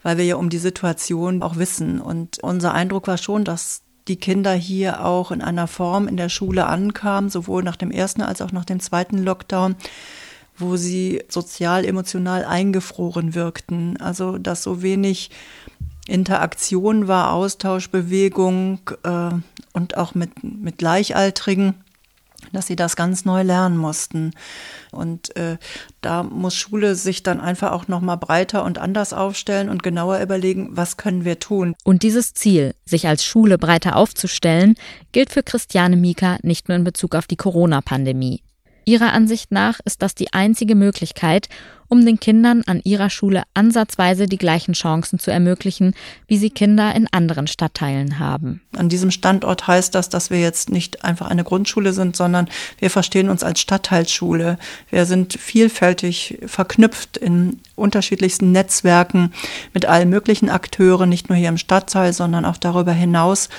weil 0.02 0.18
wir 0.18 0.24
ja 0.24 0.36
um 0.36 0.50
die 0.50 0.58
Situation 0.58 1.42
auch 1.42 1.56
wissen. 1.56 2.00
Und 2.00 2.42
unser 2.42 2.74
Eindruck 2.74 3.06
war 3.06 3.18
schon, 3.18 3.44
dass 3.44 3.82
die 4.08 4.16
Kinder 4.16 4.52
hier 4.52 5.04
auch 5.04 5.30
in 5.30 5.42
einer 5.42 5.68
Form 5.68 6.08
in 6.08 6.16
der 6.16 6.28
Schule 6.28 6.66
ankamen, 6.66 7.30
sowohl 7.30 7.62
nach 7.62 7.76
dem 7.76 7.92
ersten 7.92 8.22
als 8.22 8.42
auch 8.42 8.50
nach 8.50 8.64
dem 8.64 8.80
zweiten 8.80 9.18
Lockdown, 9.18 9.76
wo 10.56 10.76
sie 10.76 11.22
sozial, 11.28 11.84
emotional 11.84 12.44
eingefroren 12.44 13.36
wirkten. 13.36 13.96
Also 14.00 14.38
dass 14.38 14.64
so 14.64 14.82
wenig 14.82 15.30
Interaktion 16.06 17.08
war, 17.08 17.32
Austausch, 17.32 17.90
Bewegung 17.90 18.80
äh, 19.04 19.30
und 19.72 19.96
auch 19.96 20.14
mit, 20.14 20.42
mit 20.42 20.78
Gleichaltrigen 20.78 21.74
dass 22.52 22.66
sie 22.66 22.76
das 22.76 22.96
ganz 22.96 23.24
neu 23.24 23.42
lernen 23.42 23.76
mussten. 23.76 24.32
Und 24.90 25.36
äh, 25.36 25.58
da 26.00 26.22
muss 26.22 26.54
Schule 26.54 26.94
sich 26.94 27.22
dann 27.22 27.40
einfach 27.40 27.72
auch 27.72 27.88
noch 27.88 28.00
mal 28.00 28.16
breiter 28.16 28.64
und 28.64 28.78
anders 28.78 29.12
aufstellen 29.12 29.68
und 29.68 29.82
genauer 29.82 30.20
überlegen, 30.20 30.70
was 30.72 30.96
können 30.96 31.24
wir 31.24 31.38
tun. 31.38 31.74
Und 31.84 32.02
dieses 32.02 32.34
Ziel, 32.34 32.74
sich 32.84 33.06
als 33.06 33.24
Schule 33.24 33.58
breiter 33.58 33.96
aufzustellen, 33.96 34.74
gilt 35.12 35.30
für 35.30 35.42
Christiane 35.42 35.96
Mika 35.96 36.38
nicht 36.42 36.68
nur 36.68 36.76
in 36.76 36.84
Bezug 36.84 37.14
auf 37.14 37.26
die 37.26 37.36
Corona-Pandemie. 37.36 38.42
Ihrer 38.90 39.12
Ansicht 39.12 39.52
nach 39.52 39.78
ist 39.84 40.02
das 40.02 40.16
die 40.16 40.32
einzige 40.32 40.74
Möglichkeit, 40.74 41.48
um 41.86 42.04
den 42.04 42.18
Kindern 42.18 42.64
an 42.66 42.80
ihrer 42.82 43.08
Schule 43.08 43.44
ansatzweise 43.54 44.26
die 44.26 44.36
gleichen 44.36 44.74
Chancen 44.74 45.20
zu 45.20 45.30
ermöglichen, 45.30 45.94
wie 46.26 46.38
sie 46.38 46.50
Kinder 46.50 46.92
in 46.96 47.06
anderen 47.12 47.46
Stadtteilen 47.46 48.18
haben. 48.18 48.62
An 48.76 48.88
diesem 48.88 49.12
Standort 49.12 49.68
heißt 49.68 49.94
das, 49.94 50.08
dass 50.08 50.30
wir 50.30 50.40
jetzt 50.40 50.70
nicht 50.70 51.04
einfach 51.04 51.28
eine 51.28 51.44
Grundschule 51.44 51.92
sind, 51.92 52.16
sondern 52.16 52.48
wir 52.80 52.90
verstehen 52.90 53.28
uns 53.28 53.44
als 53.44 53.60
Stadtteilschule. 53.60 54.58
Wir 54.90 55.06
sind 55.06 55.34
vielfältig 55.34 56.40
verknüpft 56.46 57.16
in 57.16 57.60
unterschiedlichsten 57.76 58.50
Netzwerken 58.50 59.32
mit 59.72 59.86
allen 59.86 60.10
möglichen 60.10 60.50
Akteuren, 60.50 61.08
nicht 61.08 61.28
nur 61.28 61.38
hier 61.38 61.50
im 61.50 61.58
Stadtteil, 61.58 62.12
sondern 62.12 62.44
auch 62.44 62.56
darüber 62.56 62.92
hinaus 62.92 63.50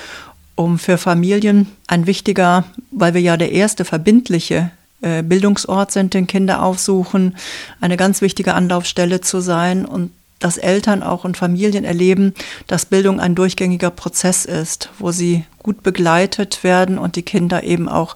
um 0.55 0.77
für 0.77 0.97
Familien 0.97 1.67
ein 1.87 2.05
wichtiger, 2.05 2.65
weil 2.91 3.13
wir 3.13 3.21
ja 3.21 3.37
der 3.37 3.53
erste 3.53 3.85
verbindliche 3.85 4.71
äh, 5.01 5.23
Bildungsort 5.23 5.91
sind, 5.91 6.13
den 6.13 6.27
Kinder 6.27 6.63
aufsuchen, 6.63 7.35
eine 7.79 7.97
ganz 7.97 8.21
wichtige 8.21 8.53
Anlaufstelle 8.53 9.21
zu 9.21 9.39
sein 9.39 9.85
und 9.85 10.11
dass 10.39 10.57
Eltern 10.57 11.03
auch 11.03 11.23
und 11.23 11.37
Familien 11.37 11.83
erleben, 11.83 12.33
dass 12.67 12.85
Bildung 12.85 13.19
ein 13.19 13.35
durchgängiger 13.35 13.91
Prozess 13.91 14.45
ist, 14.45 14.89
wo 14.97 15.11
sie 15.11 15.45
gut 15.59 15.83
begleitet 15.83 16.63
werden 16.63 16.97
und 16.97 17.15
die 17.15 17.21
Kinder 17.21 17.63
eben 17.63 17.87
auch 17.87 18.15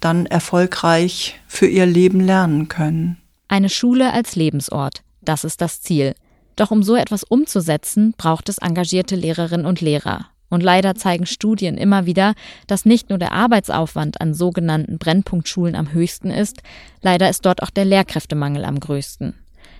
dann 0.00 0.26
erfolgreich 0.26 1.38
für 1.46 1.66
ihr 1.66 1.86
Leben 1.86 2.20
lernen 2.20 2.68
können. 2.68 3.18
Eine 3.48 3.68
Schule 3.68 4.12
als 4.12 4.36
Lebensort, 4.36 5.02
das 5.20 5.44
ist 5.44 5.60
das 5.60 5.80
Ziel. 5.80 6.14
Doch 6.56 6.70
um 6.70 6.82
so 6.82 6.96
etwas 6.96 7.22
umzusetzen, 7.22 8.14
braucht 8.16 8.48
es 8.48 8.58
engagierte 8.58 9.14
Lehrerinnen 9.14 9.66
und 9.66 9.80
Lehrer. 9.80 10.26
Und 10.48 10.62
leider 10.62 10.94
zeigen 10.94 11.26
Studien 11.26 11.76
immer 11.76 12.06
wieder, 12.06 12.34
dass 12.66 12.84
nicht 12.84 13.10
nur 13.10 13.18
der 13.18 13.32
Arbeitsaufwand 13.32 14.20
an 14.20 14.34
sogenannten 14.34 14.98
Brennpunktschulen 14.98 15.74
am 15.74 15.92
höchsten 15.92 16.30
ist, 16.30 16.62
leider 17.02 17.28
ist 17.28 17.44
dort 17.44 17.62
auch 17.62 17.70
der 17.70 17.84
Lehrkräftemangel 17.84 18.64
am 18.64 18.78
größten. 18.78 19.34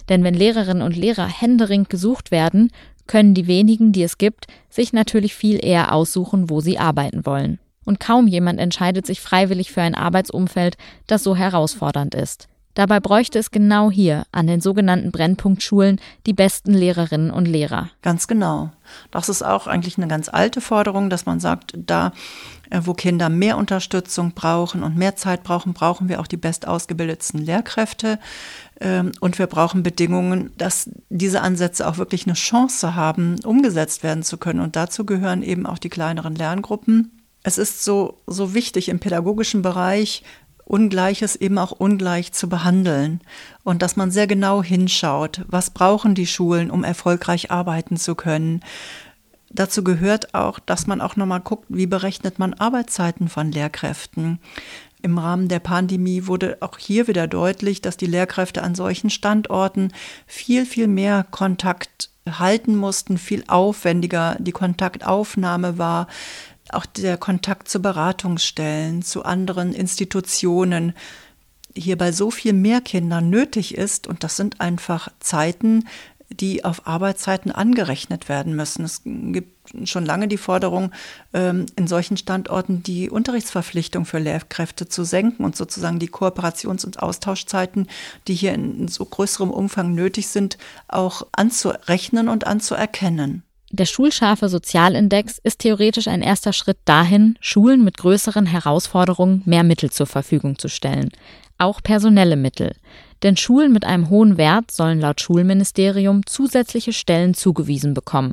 Denn 0.09 0.25
wenn 0.25 0.35
Lehrerinnen 0.35 0.83
und 0.83 0.97
Lehrer 0.97 1.27
händeringend 1.27 1.91
gesucht 1.91 2.31
werden, 2.31 2.71
können 3.07 3.35
die 3.35 3.47
wenigen, 3.47 3.93
die 3.93 4.03
es 4.03 4.19
gibt, 4.19 4.47
sich 4.69 4.93
natürlich 4.93 5.35
viel 5.35 5.65
eher 5.65 5.93
aussuchen, 5.93 6.51
wo 6.51 6.61
sie 6.61 6.79
arbeiten 6.79 7.25
wollen. 7.25 7.59
Und 7.85 8.01
kaum 8.01 8.27
jemand 8.27 8.59
entscheidet 8.59 9.07
sich 9.07 9.21
freiwillig 9.21 9.71
für 9.71 9.83
ein 9.83 9.95
Arbeitsumfeld, 9.95 10.77
das 11.07 11.23
so 11.23 11.37
herausfordernd 11.37 12.15
ist. 12.17 12.49
Dabei 12.77 13.01
bräuchte 13.01 13.39
es 13.39 13.51
genau 13.51 13.91
hier, 13.91 14.27
an 14.33 14.47
den 14.47 14.61
sogenannten 14.61 15.11
Brennpunktschulen, 15.11 15.99
die 16.27 16.35
besten 16.35 16.75
Lehrerinnen 16.75 17.31
und 17.31 17.47
Lehrer. 17.47 17.89
Ganz 18.03 18.29
genau. 18.29 18.71
Das 19.11 19.31
ist 19.31 19.43
auch 19.43 19.67
eigentlich 19.67 19.97
eine 19.97 20.09
ganz 20.09 20.29
alte 20.29 20.61
Forderung, 20.61 21.09
dass 21.09 21.25
man 21.25 21.41
sagt, 21.41 21.73
da, 21.75 22.13
äh, 22.69 22.83
wo 22.85 22.93
Kinder 22.93 23.31
mehr 23.31 23.57
Unterstützung 23.57 24.33
brauchen 24.33 24.83
und 24.83 24.95
mehr 24.95 25.17
Zeit 25.17 25.43
brauchen, 25.43 25.73
brauchen 25.73 26.11
wir 26.11 26.21
auch 26.21 26.27
die 26.27 26.37
bestausgebildetsten 26.37 27.41
Lehrkräfte. 27.41 28.19
Ähm, 28.79 29.13
und 29.21 29.39
wir 29.39 29.47
brauchen 29.47 29.83
Bedingungen, 29.83 30.53
dass 30.59 30.91
diese 31.09 31.41
Ansätze 31.41 31.89
auch 31.89 31.97
wirklich 31.97 32.27
eine 32.27 32.35
Chance 32.35 32.95
haben, 32.95 33.37
umgesetzt 33.43 34.03
werden 34.03 34.23
zu 34.23 34.37
können. 34.37 34.61
Und 34.61 34.77
dazu 34.77 35.07
gehören 35.07 35.43
eben 35.43 35.65
auch 35.65 35.79
die 35.79 35.89
kleineren 35.89 36.35
Lerngruppen. 36.35 37.23
Es 37.43 37.57
ist 37.57 37.85
so, 37.85 38.19
so 38.27 38.53
wichtig 38.53 38.91
im 38.91 38.99
pädagogischen 38.99 39.63
Bereich, 39.63 40.25
Ungleiches 40.67 41.37
eben 41.37 41.59
auch 41.59 41.71
ungleich 41.71 42.33
zu 42.33 42.49
behandeln 42.49 43.21
und 43.63 43.83
dass 43.83 43.97
man 43.97 44.11
sehr 44.11 44.27
genau 44.27 44.63
hinschaut, 44.63 45.43
was 45.47 45.71
brauchen 45.71 46.17
die 46.17 46.27
Schulen, 46.27 46.71
um 46.73 46.83
erfolgreich 46.83 47.53
arbeiten 47.53 47.97
zu 47.97 48.17
können. 48.17 48.61
Dazu 49.49 49.85
gehört 49.85 50.35
auch, 50.35 50.59
dass 50.59 50.89
man 50.89 51.01
auch 51.01 51.15
nochmal 51.15 51.41
guckt, 51.41 51.67
wie 51.69 51.87
berechnet 51.87 52.41
man 52.41 52.53
Arbeitszeiten 52.53 53.29
von 53.29 53.53
Lehrkräften. 53.53 54.41
Im 55.03 55.19
Rahmen 55.19 55.47
der 55.47 55.61
Pandemie 55.61 56.27
wurde 56.27 56.59
auch 56.61 56.79
hier 56.79 57.07
wieder 57.07 57.29
deutlich, 57.29 57.81
dass 57.81 57.97
die 57.97 58.07
Lehrkräfte 58.07 58.65
an 58.65 58.75
solchen 58.75 59.09
Standorten 59.09 59.93
viel, 60.27 60.67
viel 60.67 60.89
mehr 60.89 61.25
Kontakt 61.31 62.11
halten 62.29 62.75
mussten, 62.75 63.19
viel 63.19 63.45
aufwendiger 63.47 64.37
die 64.41 64.51
Kontaktaufnahme 64.53 65.79
war, 65.79 66.09
auch 66.71 66.87
der 66.87 67.17
Kontakt 67.17 67.69
zu 67.69 67.81
Beratungsstellen, 67.81 69.03
zu 69.03 69.25
anderen 69.25 69.73
Institutionen 69.73 70.95
hier 71.75 71.99
bei 71.99 72.11
so 72.13 72.31
viel 72.31 72.53
mehr 72.53 72.81
Kindern 72.81 73.31
nötig 73.31 73.75
ist. 73.75 74.07
Und 74.07 74.25
das 74.25 74.37
sind 74.37 74.61
einfach 74.61 75.09
Zeiten, 75.21 75.85
die 76.29 76.65
auf 76.65 76.87
Arbeitszeiten 76.87 77.53
angerechnet 77.53 78.29
werden 78.29 78.57
müssen. 78.57 78.85
Es 78.85 79.03
gibt 79.05 79.57
schon 79.89 80.05
lange 80.05 80.29
die 80.29 80.39
Forderung, 80.39 80.91
ähm, 81.33 81.67
in 81.77 81.87
solchen 81.87 82.17
Standorten 82.17 82.83
die 82.83 83.11
Unterrichtsverpflichtung 83.11 84.05
für 84.05 84.19
Lehrkräfte 84.19 84.89
zu 84.89 85.05
senken 85.05 85.45
und 85.45 85.57
sozusagen 85.57 85.99
die 85.99 86.09
Kooperations- 86.09 86.85
und 86.85 87.01
Austauschzeiten, 87.01 87.87
die 88.27 88.35
hier 88.35 88.55
in 88.55 88.89
so 88.89 89.05
größerem 89.05 89.51
Umfang 89.51 89.95
nötig 89.95 90.29
sind, 90.29 90.59
auch 90.89 91.27
anzurechnen 91.33 92.29
und 92.29 92.47
anzuerkennen. 92.47 93.43
Der 93.77 93.85
schulscharfe 93.85 94.49
Sozialindex 94.49 95.37
ist 95.43 95.59
theoretisch 95.59 96.09
ein 96.09 96.23
erster 96.23 96.55
Schritt 96.55 96.79
dahin, 96.87 97.37
Schulen 97.43 97.85
mit 97.85 97.99
größeren 97.99 98.47
Herausforderungen 98.47 99.43
mehr 99.45 99.65
Mittel 99.65 99.91
zur 99.91 100.07
Verfügung 100.07 100.59
zu 100.59 100.69
stellen, 100.69 101.11
auch 101.59 101.83
personelle 101.83 102.37
Mittel. 102.37 102.75
Denn 103.23 103.37
Schulen 103.37 103.75
mit 103.75 103.85
einem 103.85 104.09
hohen 104.09 104.39
Wert 104.39 104.71
sollen 104.71 104.99
laut 104.99 105.21
Schulministerium 105.21 106.25
zusätzliche 106.25 106.95
Stellen 106.95 107.35
zugewiesen 107.35 107.93
bekommen. 107.93 108.33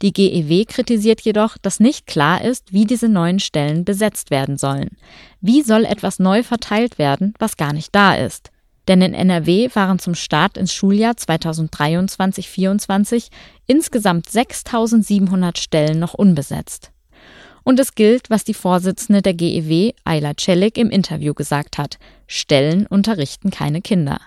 Die 0.00 0.12
GEW 0.12 0.64
kritisiert 0.64 1.22
jedoch, 1.22 1.58
dass 1.58 1.80
nicht 1.80 2.06
klar 2.06 2.44
ist, 2.44 2.72
wie 2.72 2.84
diese 2.84 3.08
neuen 3.08 3.40
Stellen 3.40 3.84
besetzt 3.84 4.30
werden 4.30 4.58
sollen. 4.58 4.90
Wie 5.40 5.62
soll 5.62 5.86
etwas 5.86 6.20
neu 6.20 6.44
verteilt 6.44 6.98
werden, 6.98 7.34
was 7.40 7.56
gar 7.56 7.72
nicht 7.72 7.92
da 7.96 8.14
ist? 8.14 8.52
Denn 8.88 9.02
in 9.02 9.14
NRW 9.14 9.68
waren 9.74 9.98
zum 9.98 10.14
Start 10.14 10.56
ins 10.56 10.72
Schuljahr 10.72 11.12
2023-24 11.12 13.26
insgesamt 13.66 14.30
6700 14.30 15.58
Stellen 15.58 15.98
noch 15.98 16.14
unbesetzt. 16.14 16.90
Und 17.64 17.78
es 17.78 17.94
gilt, 17.94 18.30
was 18.30 18.44
die 18.44 18.54
Vorsitzende 18.54 19.20
der 19.20 19.34
GEW, 19.34 19.92
Ayla 20.04 20.32
Celik, 20.40 20.78
im 20.78 20.88
Interview 20.88 21.34
gesagt 21.34 21.76
hat. 21.76 21.98
Stellen 22.26 22.86
unterrichten 22.86 23.50
keine 23.50 23.82
Kinder. 23.82 24.22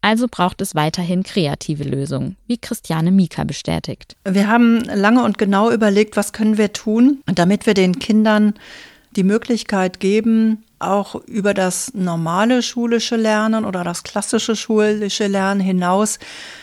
Also 0.00 0.28
braucht 0.30 0.60
es 0.60 0.76
weiterhin 0.76 1.24
kreative 1.24 1.84
Lösungen, 1.84 2.36
wie 2.46 2.58
Christiane 2.58 3.10
Mika 3.10 3.42
bestätigt. 3.44 4.16
Wir 4.24 4.48
haben 4.48 4.80
lange 4.80 5.24
und 5.24 5.38
genau 5.38 5.70
überlegt, 5.70 6.16
was 6.16 6.32
können 6.32 6.58
wir 6.58 6.72
tun, 6.72 7.22
damit 7.26 7.66
wir 7.66 7.74
den 7.74 7.98
Kindern 7.98 8.54
die 9.16 9.24
Möglichkeit 9.24 10.00
geben, 10.00 10.64
auch 10.78 11.14
über 11.14 11.54
das 11.54 11.94
normale 11.94 12.62
schulische 12.62 13.16
Lernen 13.16 13.64
oder 13.64 13.84
das 13.84 14.02
klassische 14.02 14.56
schulische 14.56 15.26
Lernen 15.26 15.60
hinaus 15.60 16.18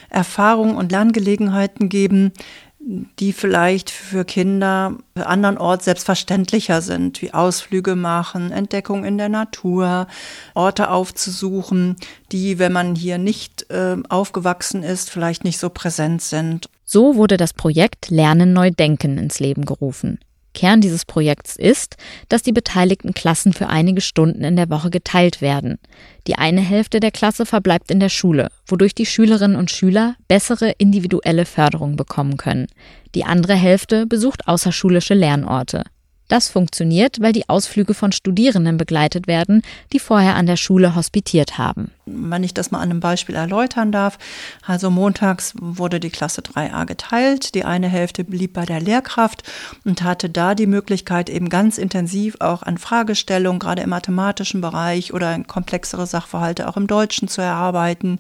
Erfahrungen 0.10 0.76
und 0.76 0.92
Lerngelegenheiten 0.92 1.90
geben, 1.90 2.34
die 2.82 3.34
vielleicht 3.34 3.90
für 3.90 4.26
Kinder 4.26 4.96
andernorts 5.14 5.86
selbstverständlicher 5.86 6.82
sind, 6.82 7.22
wie 7.22 7.34
Ausflüge 7.34 7.96
machen, 7.96 8.52
Entdeckung 8.52 9.04
in 9.04 9.18
der 9.18 9.30
Natur, 9.30 10.08
Orte 10.54 10.90
aufzusuchen, 10.90 11.98
die, 12.32 12.58
wenn 12.58 12.72
man 12.72 12.96
hier 12.96 13.18
nicht 13.18 13.70
äh, 13.70 13.98
aufgewachsen 14.08 14.82
ist, 14.84 15.10
vielleicht 15.10 15.44
nicht 15.44 15.60
so 15.60 15.70
präsent 15.70 16.22
sind. 16.22 16.70
So 16.86 17.16
wurde 17.16 17.38
das 17.38 17.54
Projekt 17.54 18.10
Lernen 18.10 18.54
neu 18.54 18.72
denken 18.72 19.18
ins 19.18 19.40
Leben 19.40 19.66
gerufen. 19.66 20.20
Kern 20.54 20.82
dieses 20.82 21.06
Projekts 21.06 21.56
ist, 21.56 21.96
dass 22.28 22.44
die 22.44 22.52
beteiligten 22.52 23.14
Klassen 23.14 23.54
für 23.54 23.68
einige 23.68 24.02
Stunden 24.02 24.44
in 24.44 24.56
der 24.56 24.70
Woche 24.70 24.90
geteilt 24.90 25.42
werden. 25.42 25.78
Die 26.28 26.36
eine 26.36 26.62
Hälfte 26.62 27.00
der 27.00 27.12
Klasse 27.12 27.46
verbleibt 27.46 27.92
in 27.92 28.00
der 28.00 28.10
Schule, 28.10 28.50
wodurch 28.68 28.94
die 28.96 29.06
Schülerinnen 29.06 29.58
und 29.58 29.72
Schüler 29.72 30.16
bessere 30.28 30.72
individuelle 30.78 31.46
Förderung 31.46 31.96
bekommen 31.96 32.38
können. 32.38 32.68
Die 33.16 33.24
andere 33.24 33.56
Hälfte 33.56 34.06
besucht 34.06 34.48
außerschulische 34.48 35.14
Lernorte. 35.14 35.84
Das 36.30 36.48
funktioniert, 36.48 37.20
weil 37.22 37.34
die 37.34 37.50
Ausflüge 37.50 37.96
von 37.96 38.12
Studierenden 38.12 38.78
begleitet 38.78 39.28
werden, 39.28 39.64
die 39.92 40.00
vorher 40.00 40.36
an 40.36 40.46
der 40.46 40.58
Schule 40.58 40.96
hospitiert 40.96 41.58
haben. 41.58 41.92
Wenn 42.06 42.44
ich 42.44 42.54
das 42.54 42.70
mal 42.70 42.80
an 42.80 42.92
einem 42.92 43.00
Beispiel 43.00 43.34
erläutern 43.34 43.92
darf. 43.92 44.20
Also 44.66 44.92
montags 44.92 45.54
wurde 45.60 46.00
die 46.00 46.12
Klasse 46.12 46.42
3a 46.42 46.86
geteilt. 46.86 47.56
Die 47.56 47.66
eine 47.66 47.88
Hälfte 47.88 48.24
blieb 48.24 48.54
bei 48.54 48.66
der 48.66 48.80
Lehrkraft 48.80 49.42
und 49.86 50.04
hatte 50.04 50.30
da 50.30 50.54
die 50.54 50.68
Möglichkeit, 50.68 51.32
eben 51.32 51.50
ganz 51.50 51.80
intensiv 51.80 52.38
auch 52.40 52.62
an 52.62 52.78
Fragestellungen, 52.78 53.60
gerade 53.60 53.82
im 53.82 53.90
mathematischen 53.90 54.62
Bereich 54.62 55.14
oder 55.14 55.44
komplexere 55.44 56.06
Sachverhalte 56.06 56.68
auch 56.68 56.78
im 56.78 56.86
Deutschen 56.86 57.28
zu 57.28 57.42
erarbeiten 57.42 58.20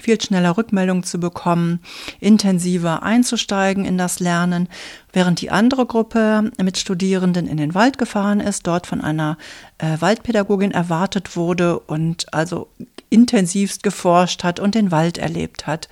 viel 0.00 0.20
schneller 0.20 0.56
Rückmeldungen 0.56 1.02
zu 1.02 1.20
bekommen, 1.20 1.80
intensiver 2.20 3.02
einzusteigen 3.02 3.84
in 3.84 3.98
das 3.98 4.20
Lernen, 4.20 4.68
während 5.12 5.40
die 5.40 5.50
andere 5.50 5.86
Gruppe 5.86 6.50
mit 6.60 6.78
Studierenden 6.78 7.46
in 7.46 7.56
den 7.56 7.74
Wald 7.74 7.98
gefahren 7.98 8.40
ist, 8.40 8.66
dort 8.66 8.86
von 8.86 9.00
einer 9.00 9.36
äh, 9.78 10.00
Waldpädagogin 10.00 10.70
erwartet 10.70 11.36
wurde 11.36 11.78
und 11.78 12.32
also 12.32 12.68
intensivst 13.10 13.82
geforscht 13.82 14.42
hat 14.42 14.58
und 14.58 14.74
den 14.74 14.90
Wald 14.90 15.18
erlebt 15.18 15.66
hat. 15.66 15.88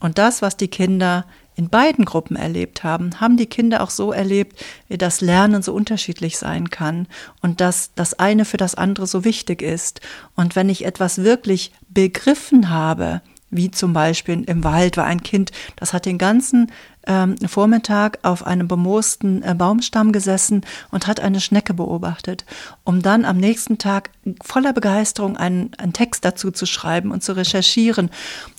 Und 0.00 0.18
das, 0.18 0.42
was 0.42 0.56
die 0.56 0.68
Kinder 0.68 1.24
in 1.54 1.70
beiden 1.70 2.04
Gruppen 2.04 2.36
erlebt 2.36 2.84
haben, 2.84 3.18
haben 3.18 3.38
die 3.38 3.46
Kinder 3.46 3.82
auch 3.82 3.90
so 3.90 4.12
erlebt, 4.12 4.62
wie 4.88 4.98
das 4.98 5.22
Lernen 5.22 5.62
so 5.62 5.72
unterschiedlich 5.72 6.36
sein 6.36 6.68
kann 6.68 7.08
und 7.40 7.62
dass 7.62 7.92
das 7.94 8.14
eine 8.14 8.44
für 8.44 8.58
das 8.58 8.74
andere 8.74 9.06
so 9.06 9.24
wichtig 9.24 9.62
ist. 9.62 10.00
Und 10.34 10.54
wenn 10.54 10.68
ich 10.68 10.84
etwas 10.84 11.22
wirklich 11.22 11.72
begriffen 11.88 12.68
habe, 12.68 13.22
wie 13.56 13.70
zum 13.70 13.92
Beispiel 13.92 14.42
im 14.46 14.64
Wald 14.64 14.96
war 14.96 15.04
ein 15.04 15.22
Kind, 15.22 15.52
das 15.76 15.92
hat 15.92 16.06
den 16.06 16.18
ganzen 16.18 16.70
ähm, 17.06 17.36
Vormittag 17.46 18.18
auf 18.22 18.46
einem 18.46 18.68
bemoosten 18.68 19.42
äh, 19.42 19.54
Baumstamm 19.54 20.12
gesessen 20.12 20.62
und 20.90 21.06
hat 21.06 21.20
eine 21.20 21.40
Schnecke 21.40 21.74
beobachtet, 21.74 22.44
um 22.84 23.02
dann 23.02 23.24
am 23.24 23.36
nächsten 23.36 23.78
Tag 23.78 24.10
voller 24.42 24.72
Begeisterung 24.72 25.36
einen, 25.36 25.70
einen 25.78 25.92
Text 25.92 26.24
dazu 26.24 26.50
zu 26.50 26.66
schreiben 26.66 27.10
und 27.12 27.22
zu 27.22 27.34
recherchieren. 27.34 28.10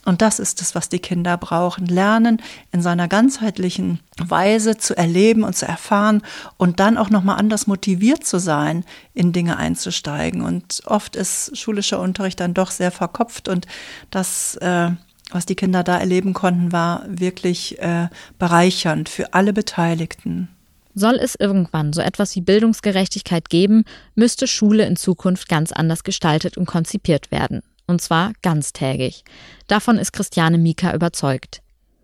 Und 0.06 0.22
das 0.22 0.40
ist 0.40 0.62
es, 0.62 0.76
was 0.76 0.88
die 0.88 1.00
Kinder 1.00 1.36
brauchen. 1.38 1.86
Lernen 1.86 2.42
in 2.72 2.82
seiner 2.82 3.10
ganzheitlichen 3.10 4.00
Weise 4.18 4.78
zu 4.78 4.96
erleben 4.96 5.44
und 5.44 5.56
zu 5.56 5.66
erfahren 5.66 6.22
und 6.56 6.80
dann 6.80 6.98
auch 6.98 7.10
nochmal 7.10 7.38
anders 7.38 7.68
motiviert 7.68 8.26
zu 8.26 8.40
sein, 8.40 8.86
in 9.14 9.34
Dinge 9.34 9.58
einzusteigen. 9.58 10.42
Und 10.42 10.82
oft 10.86 11.16
ist 11.16 11.58
schulischer 11.58 12.00
Unterricht 12.00 12.40
dann 12.40 12.54
doch 12.54 12.72
sehr 12.72 12.92
verkopft 12.92 13.50
und 13.50 13.68
das 14.10 14.56
äh, 14.56 14.92
was 15.32 15.46
die 15.46 15.56
Kinder 15.56 15.84
da 15.84 15.98
erleben 15.98 16.34
konnten, 16.34 16.72
war 16.72 17.04
wirklich 17.08 17.80
äh, 17.80 18.08
bereichernd 18.40 19.10
für 19.10 19.34
alle 19.34 19.54
Beteiligten. 19.54 20.50
Soll 20.96 21.16
es 21.16 21.36
irgendwann 21.36 21.94
so 21.94 22.02
etwas 22.02 22.36
wie 22.36 22.42
Bildungsgerechtigkeit 22.42 23.50
geben, 23.50 23.84
müsste 24.16 24.48
Schule 24.48 24.86
in 24.86 24.96
Zukunft 24.96 25.48
ganz 25.48 25.72
anders 25.72 26.04
gestaltet 26.04 26.58
und 26.58 26.66
konzipiert 26.66 27.30
werden. 27.30 27.62
Und 27.86 28.02
zwar 28.02 28.34
ganztägig. 28.42 29.24
Davon 29.68 29.98
ist 29.98 30.12
Christiane 30.12 30.58
Mika 30.58 30.94
überzeugt. 30.94 31.62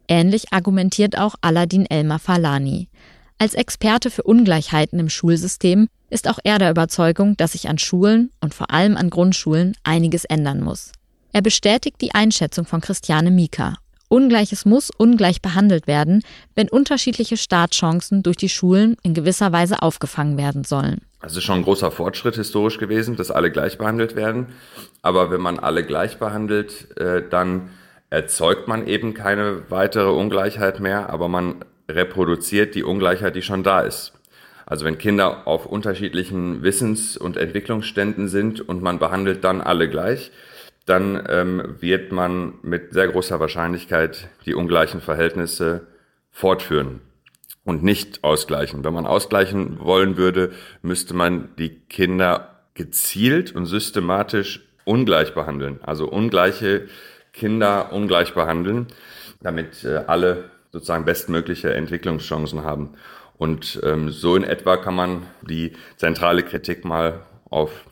Ähnlich 0.07 0.53
argumentiert 0.53 1.17
auch 1.17 1.35
Aladin 1.41 1.85
Elmar 1.85 2.19
Falani. 2.19 2.87
Als 3.39 3.55
Experte 3.55 4.11
für 4.11 4.23
Ungleichheiten 4.23 4.99
im 4.99 5.09
Schulsystem 5.09 5.87
ist 6.09 6.29
auch 6.29 6.39
er 6.43 6.59
der 6.59 6.69
Überzeugung, 6.69 7.35
dass 7.35 7.53
sich 7.53 7.67
an 7.67 7.79
Schulen 7.79 8.29
und 8.41 8.53
vor 8.53 8.69
allem 8.69 8.95
an 8.95 9.09
Grundschulen 9.09 9.75
einiges 9.83 10.23
ändern 10.23 10.61
muss. 10.61 10.91
Er 11.35 11.41
bestätigt 11.41 11.95
die 11.99 12.13
Einschätzung 12.13 12.65
von 12.65 12.79
Christiane 12.79 13.31
Mika. 13.31 13.77
Ungleiches 14.07 14.65
muss 14.65 14.91
ungleich 14.95 15.41
behandelt 15.41 15.87
werden, 15.87 16.21
wenn 16.53 16.69
unterschiedliche 16.69 17.37
Startchancen 17.37 18.21
durch 18.21 18.37
die 18.37 18.49
Schulen 18.49 18.97
in 19.01 19.15
gewisser 19.15 19.51
Weise 19.51 19.81
aufgefangen 19.81 20.37
werden 20.37 20.63
sollen. 20.63 21.01
Es 21.23 21.35
ist 21.35 21.41
schon 21.41 21.57
ein 21.57 21.63
großer 21.63 21.89
Fortschritt 21.89 22.35
historisch 22.35 22.77
gewesen, 22.77 23.15
dass 23.15 23.31
alle 23.31 23.49
gleich 23.49 23.79
behandelt 23.79 24.15
werden. 24.15 24.49
Aber 25.01 25.31
wenn 25.31 25.41
man 25.41 25.57
alle 25.57 25.83
gleich 25.83 26.19
behandelt, 26.19 26.95
äh, 26.99 27.23
dann 27.27 27.71
erzeugt 28.11 28.67
man 28.67 28.85
eben 28.85 29.15
keine 29.15 29.71
weitere 29.71 30.11
Ungleichheit 30.11 30.79
mehr, 30.79 31.09
aber 31.09 31.29
man 31.29 31.65
reproduziert 31.89 32.75
die 32.75 32.83
Ungleichheit, 32.83 33.35
die 33.35 33.41
schon 33.41 33.63
da 33.63 33.81
ist. 33.81 34.13
Also 34.67 34.85
wenn 34.85 34.99
Kinder 34.99 35.47
auf 35.47 35.65
unterschiedlichen 35.65 36.61
Wissens- 36.61 37.17
und 37.17 37.37
Entwicklungsständen 37.37 38.27
sind 38.27 38.61
und 38.61 38.83
man 38.83 38.99
behandelt 38.99 39.43
dann 39.43 39.61
alle 39.61 39.89
gleich, 39.89 40.31
dann 40.85 41.25
ähm, 41.29 41.75
wird 41.79 42.11
man 42.11 42.55
mit 42.61 42.93
sehr 42.93 43.07
großer 43.07 43.39
Wahrscheinlichkeit 43.39 44.29
die 44.45 44.53
ungleichen 44.53 45.01
Verhältnisse 45.01 45.87
fortführen 46.29 47.01
und 47.63 47.83
nicht 47.83 48.23
ausgleichen. 48.23 48.83
Wenn 48.83 48.93
man 48.93 49.05
ausgleichen 49.05 49.79
wollen 49.79 50.17
würde, 50.17 50.51
müsste 50.81 51.13
man 51.13 51.49
die 51.57 51.79
Kinder 51.79 52.59
gezielt 52.73 53.55
und 53.55 53.65
systematisch 53.65 54.67
ungleich 54.83 55.33
behandeln. 55.33 55.79
Also 55.83 56.09
ungleiche 56.09 56.87
Kinder 57.31 57.93
ungleich 57.93 58.33
behandeln, 58.33 58.87
damit 59.41 59.83
äh, 59.83 60.03
alle 60.07 60.51
sozusagen 60.71 61.05
bestmögliche 61.05 61.73
Entwicklungschancen 61.73 62.63
haben. 62.63 62.95
Und 63.37 63.79
ähm, 63.83 64.09
so 64.09 64.35
in 64.35 64.43
etwa 64.43 64.77
kann 64.77 64.95
man 64.95 65.23
die 65.41 65.73
zentrale 65.97 66.43
Kritik 66.43 66.83
mal 66.83 67.21
auf 67.49 67.85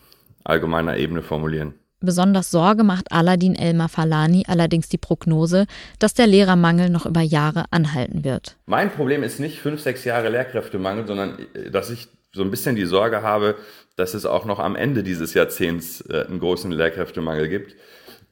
allgemeiner 0.43 0.97
Ebene 0.97 1.21
formulieren. 1.21 1.75
Besonders 2.01 2.49
Sorge 2.49 2.83
macht 2.83 3.11
Aladin 3.11 3.55
Elmar 3.55 3.87
Falani 3.87 4.43
allerdings 4.47 4.89
die 4.89 4.97
Prognose, 4.97 5.67
dass 5.99 6.15
der 6.15 6.25
Lehrermangel 6.25 6.89
noch 6.89 7.05
über 7.05 7.21
Jahre 7.21 7.65
anhalten 7.69 8.23
wird. 8.23 8.57
Mein 8.65 8.91
Problem 8.91 9.21
ist 9.21 9.39
nicht 9.39 9.59
fünf, 9.59 9.81
sechs 9.81 10.03
Jahre 10.03 10.29
Lehrkräftemangel, 10.29 11.05
sondern 11.05 11.37
äh, 11.53 11.69
dass 11.69 11.91
ich 11.91 12.07
so 12.33 12.41
ein 12.41 12.49
bisschen 12.49 12.75
die 12.75 12.85
Sorge 12.85 13.21
habe, 13.21 13.55
dass 13.97 14.13
es 14.13 14.25
auch 14.25 14.45
noch 14.45 14.59
am 14.59 14.75
Ende 14.75 15.03
dieses 15.03 15.33
Jahrzehnts 15.33 16.01
äh, 16.09 16.25
einen 16.27 16.39
großen 16.39 16.71
Lehrkräftemangel 16.71 17.49
gibt. 17.49 17.75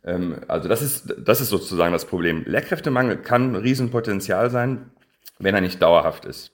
Ähm, 0.03 0.37
also 0.47 0.67
das 0.67 0.81
ist, 0.81 1.13
das 1.23 1.41
ist 1.41 1.49
sozusagen 1.49 1.93
das 1.93 2.05
Problem. 2.05 2.43
Lehrkräftemangel 2.45 3.17
kann 3.17 3.51
ein 3.51 3.55
Riesenpotenzial 3.55 4.49
sein, 4.49 4.91
wenn 5.37 5.53
er 5.53 5.61
nicht 5.61 5.81
dauerhaft 5.81 6.25
ist. 6.25 6.51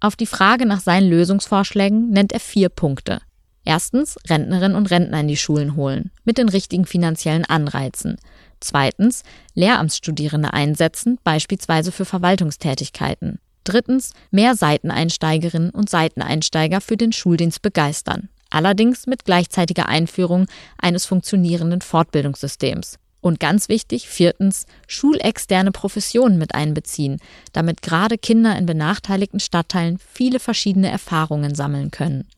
Auf 0.00 0.16
die 0.16 0.26
Frage 0.26 0.66
nach 0.66 0.80
seinen 0.80 1.08
Lösungsvorschlägen 1.08 2.10
nennt 2.10 2.32
er 2.32 2.40
vier 2.40 2.68
Punkte. 2.68 3.20
Erstens 3.66 4.16
Rentnerinnen 4.28 4.76
und 4.76 4.92
Rentner 4.92 5.20
in 5.20 5.28
die 5.28 5.36
Schulen 5.36 5.74
holen, 5.74 6.12
mit 6.24 6.38
den 6.38 6.48
richtigen 6.48 6.86
finanziellen 6.86 7.44
Anreizen. 7.44 8.16
Zweitens 8.60 9.24
Lehramtsstudierende 9.54 10.52
einsetzen, 10.52 11.18
beispielsweise 11.24 11.90
für 11.90 12.04
Verwaltungstätigkeiten. 12.04 13.40
Drittens 13.64 14.12
mehr 14.30 14.54
Seiteneinsteigerinnen 14.54 15.70
und 15.70 15.90
Seiteneinsteiger 15.90 16.80
für 16.80 16.96
den 16.96 17.12
Schuldienst 17.12 17.60
begeistern. 17.60 18.28
Allerdings 18.50 19.08
mit 19.08 19.24
gleichzeitiger 19.24 19.88
Einführung 19.88 20.46
eines 20.78 21.04
funktionierenden 21.04 21.80
Fortbildungssystems. 21.80 23.00
Und 23.20 23.40
ganz 23.40 23.68
wichtig, 23.68 24.08
viertens, 24.08 24.66
schulexterne 24.86 25.72
Professionen 25.72 26.38
mit 26.38 26.54
einbeziehen, 26.54 27.18
damit 27.52 27.82
gerade 27.82 28.16
Kinder 28.16 28.56
in 28.56 28.66
benachteiligten 28.66 29.40
Stadtteilen 29.40 29.98
viele 29.98 30.38
verschiedene 30.38 30.88
Erfahrungen 30.88 31.56
sammeln 31.56 31.90
können. 31.90 32.28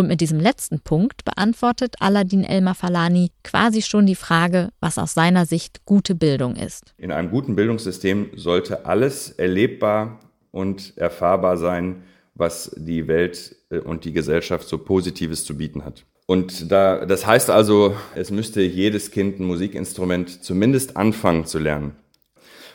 Und 0.00 0.06
mit 0.06 0.22
diesem 0.22 0.40
letzten 0.40 0.80
Punkt 0.80 1.26
beantwortet 1.26 1.96
Aladin 2.00 2.42
Elmar 2.42 2.74
Falani 2.74 3.32
quasi 3.44 3.82
schon 3.82 4.06
die 4.06 4.14
Frage, 4.14 4.70
was 4.80 4.96
aus 4.96 5.12
seiner 5.12 5.44
Sicht 5.44 5.84
gute 5.84 6.14
Bildung 6.14 6.56
ist. 6.56 6.94
In 6.96 7.12
einem 7.12 7.30
guten 7.30 7.54
Bildungssystem 7.54 8.30
sollte 8.34 8.86
alles 8.86 9.28
erlebbar 9.28 10.20
und 10.52 10.96
erfahrbar 10.96 11.58
sein, 11.58 12.04
was 12.32 12.74
die 12.78 13.08
Welt 13.08 13.54
äh, 13.68 13.80
und 13.80 14.06
die 14.06 14.14
Gesellschaft 14.14 14.66
so 14.66 14.78
Positives 14.78 15.44
zu 15.44 15.58
bieten 15.58 15.84
hat. 15.84 16.06
Und 16.24 16.72
da, 16.72 17.04
das 17.04 17.26
heißt 17.26 17.50
also, 17.50 17.94
es 18.14 18.30
müsste 18.30 18.62
jedes 18.62 19.10
Kind 19.10 19.38
ein 19.38 19.44
Musikinstrument 19.44 20.42
zumindest 20.42 20.96
anfangen 20.96 21.44
zu 21.44 21.58
lernen. 21.58 21.94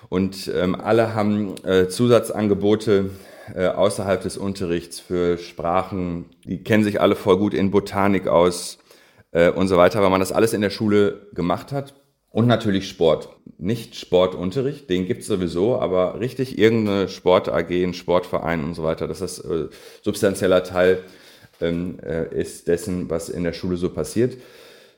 Und 0.09 0.51
ähm, 0.53 0.75
alle 0.75 1.15
haben 1.15 1.55
äh, 1.65 1.87
Zusatzangebote 1.87 3.09
äh, 3.53 3.67
außerhalb 3.67 4.21
des 4.21 4.37
Unterrichts 4.37 4.99
für 4.99 5.37
Sprachen. 5.37 6.25
Die 6.45 6.63
kennen 6.63 6.83
sich 6.83 7.01
alle 7.01 7.15
voll 7.15 7.37
gut 7.37 7.53
in 7.53 7.71
Botanik 7.71 8.27
aus 8.27 8.79
äh, 9.31 9.49
und 9.49 9.67
so 9.67 9.77
weiter, 9.77 10.01
weil 10.01 10.09
man 10.09 10.19
das 10.19 10.31
alles 10.31 10.53
in 10.53 10.61
der 10.61 10.69
Schule 10.69 11.27
gemacht 11.33 11.71
hat. 11.71 11.93
Und 12.31 12.47
natürlich 12.47 12.89
Sport. 12.89 13.29
Nicht 13.57 13.95
Sportunterricht, 13.95 14.89
den 14.89 15.05
gibt's 15.05 15.27
sowieso, 15.27 15.79
aber 15.79 16.19
richtig 16.19 16.57
irgendeine 16.57 17.07
Sport-AG, 17.07 17.69
ein 17.69 17.93
Sportverein 17.93 18.61
und 18.61 18.73
so 18.73 18.83
weiter, 18.83 19.07
dass 19.07 19.19
das 19.19 19.39
äh, 19.39 19.69
substanzieller 20.01 20.63
Teil 20.63 21.03
ähm, 21.61 21.97
äh, 22.05 22.27
ist 22.37 22.67
dessen, 22.67 23.09
was 23.09 23.29
in 23.29 23.45
der 23.45 23.53
Schule 23.53 23.77
so 23.77 23.89
passiert. 23.89 24.37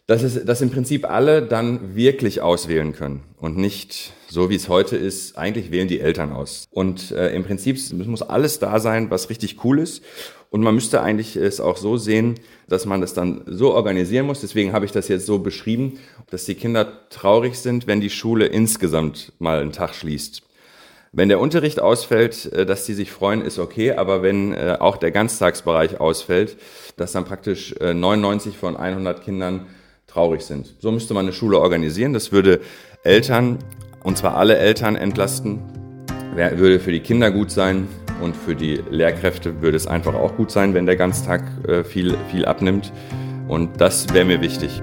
Dass, 0.07 0.23
es, 0.23 0.45
dass 0.45 0.61
im 0.61 0.71
Prinzip 0.71 1.09
alle 1.09 1.41
dann 1.41 1.95
wirklich 1.95 2.41
auswählen 2.41 2.93
können 2.93 3.23
und 3.37 3.57
nicht 3.57 4.13
so 4.29 4.49
wie 4.49 4.55
es 4.55 4.69
heute 4.69 4.95
ist, 4.95 5.37
eigentlich 5.37 5.69
wählen 5.69 5.87
die 5.87 5.99
Eltern 5.99 6.31
aus. 6.31 6.65
Und 6.71 7.11
äh, 7.11 7.35
im 7.35 7.43
Prinzip 7.43 7.77
muss 7.91 8.21
alles 8.21 8.59
da 8.59 8.79
sein, 8.79 9.09
was 9.09 9.29
richtig 9.29 9.63
cool 9.65 9.79
ist. 9.79 10.03
Und 10.49 10.61
man 10.61 10.75
müsste 10.75 11.01
eigentlich 11.01 11.35
es 11.35 11.59
auch 11.59 11.75
so 11.75 11.97
sehen, 11.97 12.35
dass 12.69 12.85
man 12.85 13.01
das 13.01 13.13
dann 13.13 13.41
so 13.47 13.73
organisieren 13.73 14.25
muss. 14.25 14.39
Deswegen 14.39 14.71
habe 14.71 14.85
ich 14.85 14.91
das 14.91 15.09
jetzt 15.09 15.25
so 15.25 15.39
beschrieben, 15.39 15.99
dass 16.29 16.45
die 16.45 16.55
Kinder 16.55 17.09
traurig 17.09 17.59
sind, 17.59 17.85
wenn 17.85 17.99
die 17.99 18.09
Schule 18.09 18.45
insgesamt 18.45 19.33
mal 19.39 19.59
einen 19.59 19.73
Tag 19.73 19.93
schließt. 19.93 20.41
Wenn 21.11 21.29
der 21.29 21.39
Unterricht 21.39 21.79
ausfällt, 21.79 22.51
äh, 22.53 22.65
dass 22.65 22.85
die 22.85 22.93
sich 22.93 23.11
freuen, 23.11 23.41
ist 23.41 23.59
okay, 23.59 23.91
aber 23.93 24.21
wenn 24.21 24.53
äh, 24.53 24.77
auch 24.79 24.97
der 24.97 25.11
Ganztagsbereich 25.11 25.99
ausfällt, 25.99 26.57
dass 26.95 27.11
dann 27.11 27.25
praktisch 27.25 27.75
99 27.79 28.53
äh, 28.53 28.57
von 28.57 28.77
100 28.77 29.23
Kindern 29.23 29.67
traurig 30.17 30.41
sind. 30.41 30.73
So 30.79 30.91
müsste 30.91 31.13
man 31.13 31.25
eine 31.25 31.33
Schule 31.33 31.59
organisieren. 31.59 32.11
Das 32.11 32.31
würde 32.31 32.59
Eltern, 33.03 33.59
und 34.03 34.17
zwar 34.17 34.35
alle 34.35 34.57
Eltern 34.57 34.95
entlasten, 34.95 35.59
würde 36.33 36.79
für 36.79 36.91
die 36.91 37.01
Kinder 37.01 37.29
gut 37.29 37.51
sein 37.51 37.87
und 38.19 38.35
für 38.35 38.55
die 38.55 38.81
Lehrkräfte 38.89 39.61
würde 39.61 39.77
es 39.77 39.85
einfach 39.85 40.15
auch 40.15 40.35
gut 40.35 40.49
sein, 40.49 40.73
wenn 40.73 40.87
der 40.87 40.95
Ganztag 40.95 41.43
äh, 41.67 41.83
viel, 41.83 42.15
viel 42.31 42.45
abnimmt. 42.45 42.91
Und 43.47 43.79
das 43.79 44.11
wäre 44.11 44.25
mir 44.25 44.41
wichtig. 44.41 44.81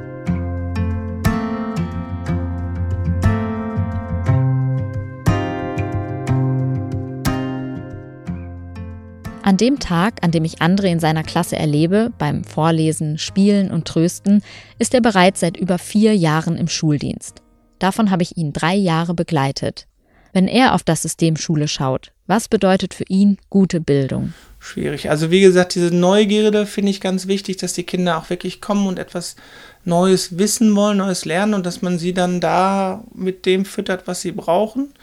An 9.45 9.59
dem 9.59 9.79
Tag, 9.79 10.25
an 10.25 10.31
dem 10.31 10.47
ich 10.47 10.63
André 10.63 10.87
in 10.87 11.01
seiner 11.01 11.23
Klasse 11.23 11.57
erlebe, 11.57 12.11
beim 12.17 12.45
Vorlesen, 12.45 13.19
Spielen 13.19 13.71
und 13.71 13.87
Trösten, 13.87 14.43
ist 14.79 14.95
er 14.95 15.03
bereits 15.03 15.41
seit 15.41 15.59
über 15.59 15.77
vier 15.77 16.17
Jahren 16.17 16.57
im 16.57 16.67
Schuldienst. 16.67 17.43
Davon 17.79 18.11
habe 18.11 18.23
ich 18.23 18.39
ihn 18.39 18.55
drei 18.55 18.75
Jahre 18.75 19.13
begleitet. 19.13 19.87
Wenn 20.33 20.49
er 20.49 20.75
auf 20.75 20.83
das 20.83 21.03
System 21.03 21.37
Schule 21.37 21.69
schaut, 21.69 22.11
was 22.27 22.49
bedeutet 22.49 22.95
für 22.95 23.05
ihn 23.07 23.37
gute 23.51 23.83
Bildung? 23.83 24.33
Schwierig. 24.59 25.11
Also 25.11 25.31
wie 25.31 25.43
gesagt, 25.43 25.75
diese 25.75 25.95
Neugierde 25.95 26.65
finde 26.65 26.93
ich 26.93 27.03
ganz 27.03 27.27
wichtig, 27.27 27.59
dass 27.59 27.75
die 27.75 27.85
Kinder 27.85 28.17
auch 28.17 28.31
wirklich 28.31 28.63
kommen 28.63 28.87
und 28.87 28.99
etwas 28.99 29.37
Neues 29.85 30.39
wissen 30.39 30.75
wollen, 30.75 30.97
Neues 30.97 31.27
lernen 31.27 31.53
und 31.53 31.67
dass 31.67 31.83
man 31.83 31.99
sie 31.99 32.15
dann 32.15 32.41
da 32.41 33.05
mit 33.15 33.45
dem 33.45 33.67
füttert, 33.67 34.07
was 34.07 34.23
sie 34.23 34.33
brauchen 34.33 34.95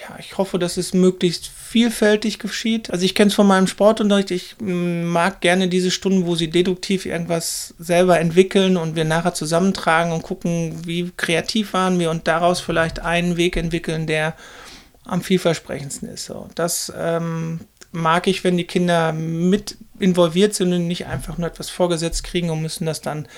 ja, 0.00 0.16
ich 0.18 0.38
hoffe, 0.38 0.58
dass 0.58 0.76
es 0.76 0.94
möglichst 0.94 1.48
vielfältig 1.48 2.38
geschieht. 2.38 2.90
Also 2.90 3.04
ich 3.04 3.14
kenne 3.14 3.28
es 3.28 3.34
von 3.34 3.46
meinem 3.46 3.66
Sportunterricht. 3.66 4.30
Ich 4.30 4.56
mm, 4.58 5.04
mag 5.04 5.40
gerne 5.40 5.68
diese 5.68 5.90
Stunden, 5.90 6.26
wo 6.26 6.36
sie 6.36 6.48
deduktiv 6.48 7.04
irgendwas 7.04 7.74
selber 7.78 8.18
entwickeln 8.18 8.76
und 8.76 8.96
wir 8.96 9.04
nachher 9.04 9.34
zusammentragen 9.34 10.12
und 10.12 10.22
gucken, 10.22 10.86
wie 10.86 11.10
kreativ 11.16 11.74
waren 11.74 11.98
wir 11.98 12.10
und 12.10 12.26
daraus 12.28 12.60
vielleicht 12.60 13.00
einen 13.00 13.36
Weg 13.36 13.56
entwickeln, 13.56 14.06
der 14.06 14.34
am 15.04 15.22
vielversprechendsten 15.22 16.08
ist. 16.08 16.24
So, 16.24 16.48
das 16.54 16.92
ähm, 16.96 17.60
mag 17.92 18.26
ich, 18.26 18.42
wenn 18.42 18.56
die 18.56 18.64
Kinder 18.64 19.12
mit 19.12 19.76
involviert 19.98 20.54
sind 20.54 20.72
und 20.72 20.88
nicht 20.88 21.06
einfach 21.06 21.36
nur 21.36 21.48
etwas 21.48 21.68
vorgesetzt 21.68 22.24
kriegen 22.24 22.48
und 22.48 22.62
müssen 22.62 22.86
das 22.86 23.02
dann 23.02 23.28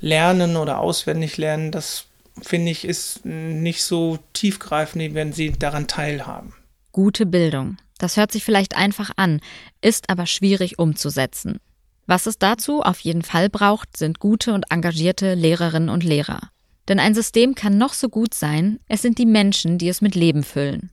lernen 0.00 0.56
oder 0.56 0.78
auswendig 0.78 1.36
lernen. 1.36 1.72
Das 1.72 2.06
finde 2.42 2.70
ich, 2.70 2.84
ist 2.84 3.24
nicht 3.24 3.82
so 3.82 4.18
tiefgreifend, 4.32 5.14
wenn 5.14 5.32
sie 5.32 5.52
daran 5.52 5.86
teilhaben. 5.86 6.54
Gute 6.92 7.26
Bildung. 7.26 7.76
Das 7.98 8.16
hört 8.16 8.32
sich 8.32 8.44
vielleicht 8.44 8.76
einfach 8.76 9.10
an, 9.16 9.40
ist 9.80 10.10
aber 10.10 10.26
schwierig 10.26 10.78
umzusetzen. 10.78 11.58
Was 12.06 12.26
es 12.26 12.38
dazu 12.38 12.82
auf 12.82 13.00
jeden 13.00 13.22
Fall 13.22 13.48
braucht, 13.48 13.96
sind 13.96 14.20
gute 14.20 14.54
und 14.54 14.70
engagierte 14.70 15.34
Lehrerinnen 15.34 15.88
und 15.88 16.04
Lehrer. 16.04 16.50
Denn 16.88 17.00
ein 17.00 17.14
System 17.14 17.54
kann 17.54 17.78
noch 17.78 17.94
so 17.94 18.08
gut 18.08 18.32
sein, 18.32 18.78
es 18.88 19.02
sind 19.02 19.18
die 19.18 19.26
Menschen, 19.26 19.78
die 19.78 19.88
es 19.88 20.00
mit 20.00 20.14
Leben 20.14 20.44
füllen. 20.44 20.90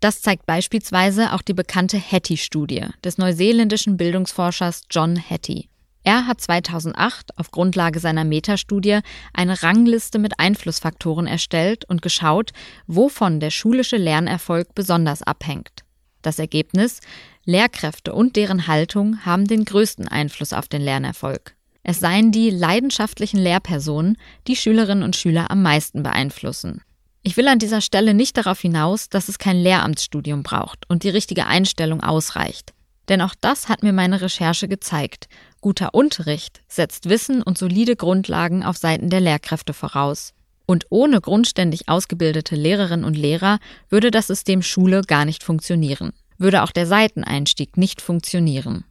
Das 0.00 0.22
zeigt 0.22 0.46
beispielsweise 0.46 1.34
auch 1.34 1.42
die 1.42 1.52
bekannte 1.54 1.98
Hattie-Studie 1.98 2.86
des 3.04 3.18
neuseeländischen 3.18 3.96
Bildungsforschers 3.96 4.82
John 4.90 5.16
Hattie. 5.18 5.69
Er 6.02 6.26
hat 6.26 6.40
2008 6.40 7.38
auf 7.38 7.50
Grundlage 7.50 8.00
seiner 8.00 8.24
Metastudie 8.24 9.00
eine 9.34 9.62
Rangliste 9.62 10.18
mit 10.18 10.38
Einflussfaktoren 10.38 11.26
erstellt 11.26 11.84
und 11.84 12.00
geschaut, 12.00 12.52
wovon 12.86 13.38
der 13.38 13.50
schulische 13.50 13.96
Lernerfolg 13.96 14.74
besonders 14.74 15.22
abhängt. 15.22 15.84
Das 16.22 16.38
Ergebnis 16.38 17.00
Lehrkräfte 17.44 18.12
und 18.12 18.36
deren 18.36 18.66
Haltung 18.66 19.24
haben 19.24 19.46
den 19.46 19.64
größten 19.64 20.08
Einfluss 20.08 20.52
auf 20.52 20.68
den 20.68 20.82
Lernerfolg. 20.82 21.54
Es 21.82 22.00
seien 22.00 22.30
die 22.30 22.50
leidenschaftlichen 22.50 23.40
Lehrpersonen, 23.40 24.18
die 24.46 24.56
Schülerinnen 24.56 25.02
und 25.02 25.16
Schüler 25.16 25.50
am 25.50 25.62
meisten 25.62 26.02
beeinflussen. 26.02 26.82
Ich 27.22 27.36
will 27.36 27.48
an 27.48 27.58
dieser 27.58 27.80
Stelle 27.80 28.14
nicht 28.14 28.36
darauf 28.36 28.60
hinaus, 28.60 29.08
dass 29.08 29.28
es 29.28 29.38
kein 29.38 29.56
Lehramtsstudium 29.58 30.42
braucht 30.42 30.88
und 30.88 31.02
die 31.02 31.10
richtige 31.10 31.46
Einstellung 31.46 32.02
ausreicht. 32.02 32.72
Denn 33.10 33.20
auch 33.20 33.34
das 33.38 33.68
hat 33.68 33.82
mir 33.82 33.92
meine 33.92 34.22
Recherche 34.22 34.68
gezeigt 34.68 35.28
Guter 35.60 35.94
Unterricht 35.94 36.62
setzt 36.68 37.10
Wissen 37.10 37.42
und 37.42 37.58
solide 37.58 37.96
Grundlagen 37.96 38.62
auf 38.62 38.78
Seiten 38.78 39.10
der 39.10 39.20
Lehrkräfte 39.20 39.74
voraus. 39.74 40.32
Und 40.64 40.86
ohne 40.88 41.20
grundständig 41.20 41.88
ausgebildete 41.88 42.54
Lehrerinnen 42.54 43.04
und 43.04 43.16
Lehrer 43.18 43.58
würde 43.90 44.10
das 44.10 44.28
System 44.28 44.62
Schule 44.62 45.02
gar 45.02 45.26
nicht 45.26 45.42
funktionieren, 45.42 46.12
würde 46.38 46.62
auch 46.62 46.70
der 46.70 46.86
Seiteneinstieg 46.86 47.76
nicht 47.76 48.00
funktionieren. 48.00 48.84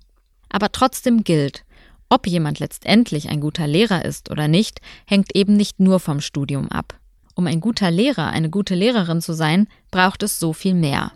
Aber 0.50 0.72
trotzdem 0.72 1.24
gilt, 1.24 1.64
ob 2.10 2.28
jemand 2.28 2.60
letztendlich 2.60 3.30
ein 3.30 3.40
guter 3.40 3.66
Lehrer 3.66 4.04
ist 4.04 4.30
oder 4.30 4.48
nicht, 4.48 4.82
hängt 5.06 5.36
eben 5.36 5.56
nicht 5.56 5.80
nur 5.80 6.00
vom 6.00 6.20
Studium 6.20 6.70
ab. 6.70 7.00
Um 7.36 7.48
ein 7.48 7.62
guter 7.62 7.90
Lehrer, 7.90 8.28
eine 8.28 8.50
gute 8.50 8.76
Lehrerin 8.76 9.22
zu 9.22 9.34
sein, 9.34 9.68
braucht 9.92 10.22
es 10.24 10.40
so 10.40 10.52
viel 10.52 10.74
mehr. 10.74 11.14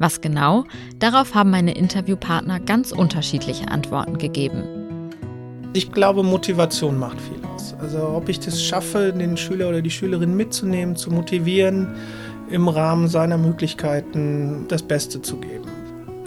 Was 0.00 0.22
genau? 0.22 0.64
Darauf 0.98 1.34
haben 1.34 1.50
meine 1.50 1.74
Interviewpartner 1.74 2.58
ganz 2.58 2.90
unterschiedliche 2.90 3.68
Antworten 3.68 4.16
gegeben. 4.16 5.10
Ich 5.74 5.92
glaube, 5.92 6.22
Motivation 6.22 6.98
macht 6.98 7.20
viel 7.20 7.44
aus. 7.54 7.74
Also 7.78 8.08
ob 8.08 8.30
ich 8.30 8.40
das 8.40 8.62
schaffe, 8.62 9.12
den 9.12 9.36
Schüler 9.36 9.68
oder 9.68 9.82
die 9.82 9.90
Schülerin 9.90 10.34
mitzunehmen, 10.34 10.96
zu 10.96 11.10
motivieren, 11.10 11.86
im 12.48 12.66
Rahmen 12.68 13.08
seiner 13.08 13.36
Möglichkeiten 13.36 14.64
das 14.68 14.82
Beste 14.82 15.20
zu 15.20 15.36
geben. 15.36 15.69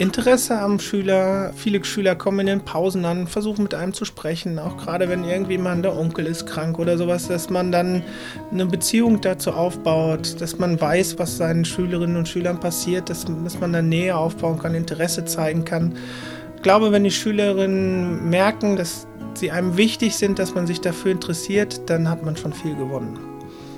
Interesse 0.04 0.60
am 0.60 0.80
Schüler. 0.80 1.54
Viele 1.56 1.82
Schüler 1.86 2.14
kommen 2.14 2.42
in 2.42 2.48
den 2.48 2.66
Pausen 2.66 3.06
an, 3.06 3.26
versuchen 3.26 3.64
mit 3.64 3.74
einem 3.74 3.94
zu 3.94 4.04
sprechen, 4.04 4.60
auch 4.60 4.76
gerade 4.76 5.08
wenn 5.08 5.24
irgendwie 5.24 5.58
mal 5.58 5.82
der 5.82 5.98
Onkel 5.98 6.26
ist 6.26 6.46
krank 6.46 6.78
oder 6.78 6.98
sowas, 6.98 7.30
dass 7.30 7.50
man 7.50 7.72
dann 7.72 8.04
eine 8.52 8.66
Beziehung 8.66 9.22
dazu 9.22 9.54
aufbaut, 9.54 10.42
dass 10.42 10.60
man 10.60 10.80
weiß, 10.80 11.20
was 11.20 11.38
seinen 11.38 11.64
Schülerinnen 11.64 12.18
und 12.18 12.28
Schülern 12.28 12.60
passiert, 12.60 13.10
dass, 13.10 13.26
dass 13.46 13.62
man 13.62 13.72
dann 13.72 13.88
Nähe 13.88 14.18
aufbauen 14.18 14.60
kann, 14.60 14.76
Interesse 14.76 15.24
zeigen 15.24 15.64
kann. 15.64 15.96
Ich 16.58 16.64
glaube, 16.64 16.92
wenn 16.92 17.06
die 17.06 17.12
Schülerinnen 17.12 18.30
merken, 18.30 18.76
dass 18.76 19.08
sie 19.36 19.52
einem 19.52 19.78
wichtig 19.78 20.18
sind, 20.18 20.38
dass 20.38 20.54
man 20.54 20.68
sich 20.68 20.82
dafür 20.82 21.14
interessiert, 21.14 21.90
dann 21.90 22.10
hat 22.10 22.26
man 22.26 22.36
schon 22.36 22.52
viel 22.52 22.76
gewonnen. 22.76 23.33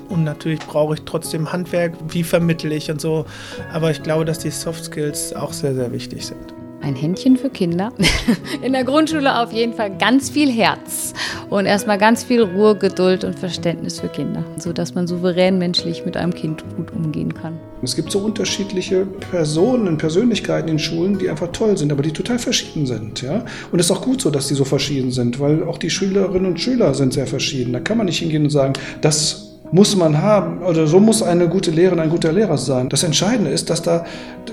Und 0.08 0.24
natürlich 0.24 0.60
brauche 0.60 0.94
ich 0.94 1.02
trotzdem 1.02 1.52
Handwerk, 1.52 1.94
wie 2.08 2.22
vermittle 2.22 2.74
ich 2.74 2.90
und 2.90 3.00
so. 3.00 3.26
Aber 3.72 3.90
ich 3.90 4.02
glaube, 4.02 4.24
dass 4.24 4.38
die 4.38 4.50
Soft 4.50 4.84
Skills 4.84 5.34
auch 5.34 5.52
sehr, 5.52 5.74
sehr 5.74 5.92
wichtig 5.92 6.26
sind 6.26 6.56
ein 6.86 6.94
Händchen 6.94 7.36
für 7.36 7.50
Kinder. 7.50 7.92
In 8.62 8.72
der 8.72 8.84
Grundschule 8.84 9.40
auf 9.40 9.52
jeden 9.52 9.74
Fall 9.74 9.96
ganz 9.98 10.30
viel 10.30 10.50
Herz 10.50 11.12
und 11.50 11.66
erstmal 11.66 11.98
ganz 11.98 12.22
viel 12.22 12.42
Ruhe, 12.42 12.76
Geduld 12.76 13.24
und 13.24 13.38
Verständnis 13.38 14.00
für 14.00 14.08
Kinder, 14.08 14.44
sodass 14.58 14.94
man 14.94 15.06
souverän 15.06 15.58
menschlich 15.58 16.04
mit 16.04 16.16
einem 16.16 16.32
Kind 16.32 16.64
gut 16.76 16.92
umgehen 16.92 17.34
kann. 17.34 17.58
Es 17.82 17.96
gibt 17.96 18.10
so 18.10 18.20
unterschiedliche 18.20 19.04
Personen, 19.04 19.98
Persönlichkeiten 19.98 20.68
in 20.68 20.78
Schulen, 20.78 21.18
die 21.18 21.28
einfach 21.28 21.50
toll 21.52 21.76
sind, 21.76 21.92
aber 21.92 22.02
die 22.02 22.12
total 22.12 22.38
verschieden 22.38 22.86
sind. 22.86 23.22
Ja? 23.22 23.44
Und 23.72 23.80
es 23.80 23.86
ist 23.86 23.92
auch 23.92 24.02
gut 24.02 24.20
so, 24.20 24.30
dass 24.30 24.48
die 24.48 24.54
so 24.54 24.64
verschieden 24.64 25.10
sind, 25.10 25.40
weil 25.40 25.64
auch 25.64 25.78
die 25.78 25.90
Schülerinnen 25.90 26.46
und 26.46 26.60
Schüler 26.60 26.94
sind 26.94 27.12
sehr 27.12 27.26
verschieden. 27.26 27.72
Da 27.72 27.80
kann 27.80 27.98
man 27.98 28.06
nicht 28.06 28.18
hingehen 28.18 28.44
und 28.44 28.50
sagen, 28.50 28.74
das 29.00 29.45
muss 29.72 29.96
man 29.96 30.20
haben, 30.22 30.62
oder 30.62 30.86
so 30.86 31.00
muss 31.00 31.22
eine 31.22 31.48
gute 31.48 31.70
Lehrerin 31.70 32.00
ein 32.00 32.10
guter 32.10 32.32
Lehrer 32.32 32.56
sein. 32.58 32.88
Das 32.88 33.02
Entscheidende 33.02 33.50
ist, 33.50 33.68
dass 33.70 33.82
da, 33.82 34.04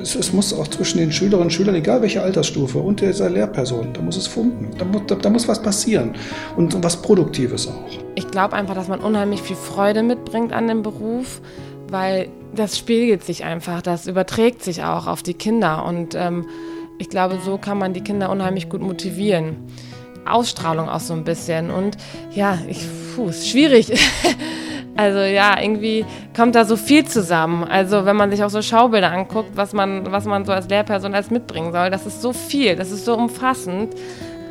es 0.01 0.33
muss 0.33 0.53
auch 0.53 0.67
zwischen 0.67 0.97
den 0.97 1.11
Schülerinnen 1.11 1.45
und 1.45 1.51
Schülern, 1.51 1.75
egal 1.75 2.01
welche 2.01 2.21
Altersstufe, 2.21 2.79
und 2.79 3.01
dieser 3.01 3.29
Lehrperson, 3.29 3.93
da 3.93 4.01
muss 4.01 4.17
es 4.17 4.27
funken. 4.27 4.71
Da, 4.77 4.85
da, 5.07 5.15
da 5.15 5.29
muss 5.29 5.47
was 5.47 5.61
passieren 5.61 6.15
und 6.55 6.83
was 6.83 7.01
Produktives 7.01 7.67
auch. 7.67 7.83
Ich 8.15 8.27
glaube 8.27 8.53
einfach, 8.53 8.75
dass 8.75 8.87
man 8.87 8.99
unheimlich 8.99 9.41
viel 9.41 9.55
Freude 9.55 10.03
mitbringt 10.03 10.51
an 10.51 10.67
dem 10.67 10.81
Beruf, 10.81 11.41
weil 11.89 12.27
das 12.55 12.77
spiegelt 12.77 13.23
sich 13.23 13.43
einfach, 13.43 13.81
das 13.81 14.07
überträgt 14.07 14.63
sich 14.63 14.83
auch 14.83 15.07
auf 15.07 15.23
die 15.23 15.33
Kinder 15.33 15.85
und 15.85 16.15
ähm, 16.15 16.45
ich 16.99 17.09
glaube, 17.09 17.39
so 17.43 17.57
kann 17.57 17.77
man 17.77 17.93
die 17.93 18.01
Kinder 18.01 18.29
unheimlich 18.29 18.69
gut 18.69 18.81
motivieren. 18.81 19.57
Ausstrahlung 20.25 20.87
auch 20.87 20.99
so 20.99 21.13
ein 21.13 21.23
bisschen 21.23 21.69
und 21.69 21.97
ja, 22.31 22.57
ich, 22.67 22.85
puh, 23.15 23.27
ist 23.27 23.49
schwierig. 23.49 23.91
Also 24.95 25.19
ja, 25.19 25.59
irgendwie 25.59 26.05
kommt 26.35 26.55
da 26.55 26.65
so 26.65 26.75
viel 26.75 27.05
zusammen. 27.05 27.63
Also 27.63 28.05
wenn 28.05 28.15
man 28.15 28.29
sich 28.29 28.43
auch 28.43 28.49
so 28.49 28.61
Schaubilder 28.61 29.11
anguckt, 29.11 29.51
was 29.55 29.73
man, 29.73 30.11
was 30.11 30.25
man 30.25 30.45
so 30.45 30.51
als 30.51 30.69
Lehrperson 30.69 31.15
als 31.15 31.31
mitbringen 31.31 31.71
soll, 31.71 31.89
das 31.89 32.05
ist 32.05 32.21
so 32.21 32.31
viel, 32.31 32.75
das 32.75 32.91
ist 32.91 33.05
so 33.05 33.15
umfassend. 33.17 33.95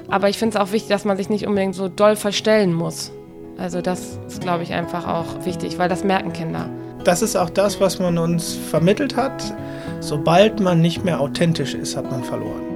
Aber 0.09 0.28
ich 0.28 0.38
finde 0.38 0.57
es 0.57 0.62
auch 0.62 0.72
wichtig, 0.72 0.88
dass 0.88 1.05
man 1.05 1.16
sich 1.16 1.31
nicht 1.31 1.46
unbedingt 1.46 1.74
so 1.74 1.88
doll 1.88 2.16
verstellen 2.16 2.74
muss. 2.74 3.12
Also 3.57 3.81
das 3.81 4.18
ist, 4.26 4.40
glaube 4.40 4.64
ich, 4.64 4.72
einfach 4.72 5.07
auch 5.07 5.44
wichtig, 5.44 5.78
weil 5.78 5.88
das 5.88 6.02
merken 6.02 6.33
Kinder. 6.33 6.68
Das 7.05 7.22
ist 7.22 7.37
auch 7.37 7.50
das, 7.50 7.81
was 7.81 7.98
man 7.98 8.18
uns 8.18 8.55
vermittelt 8.55 9.16
hat. 9.16 9.55
Sobald 10.00 10.61
man 10.61 10.81
nicht 10.81 11.05
mehr 11.05 11.20
authentisch 11.20 11.74
ist, 11.74 11.96
hat 11.96 12.11
man 12.11 12.24
verloren. 12.24 12.71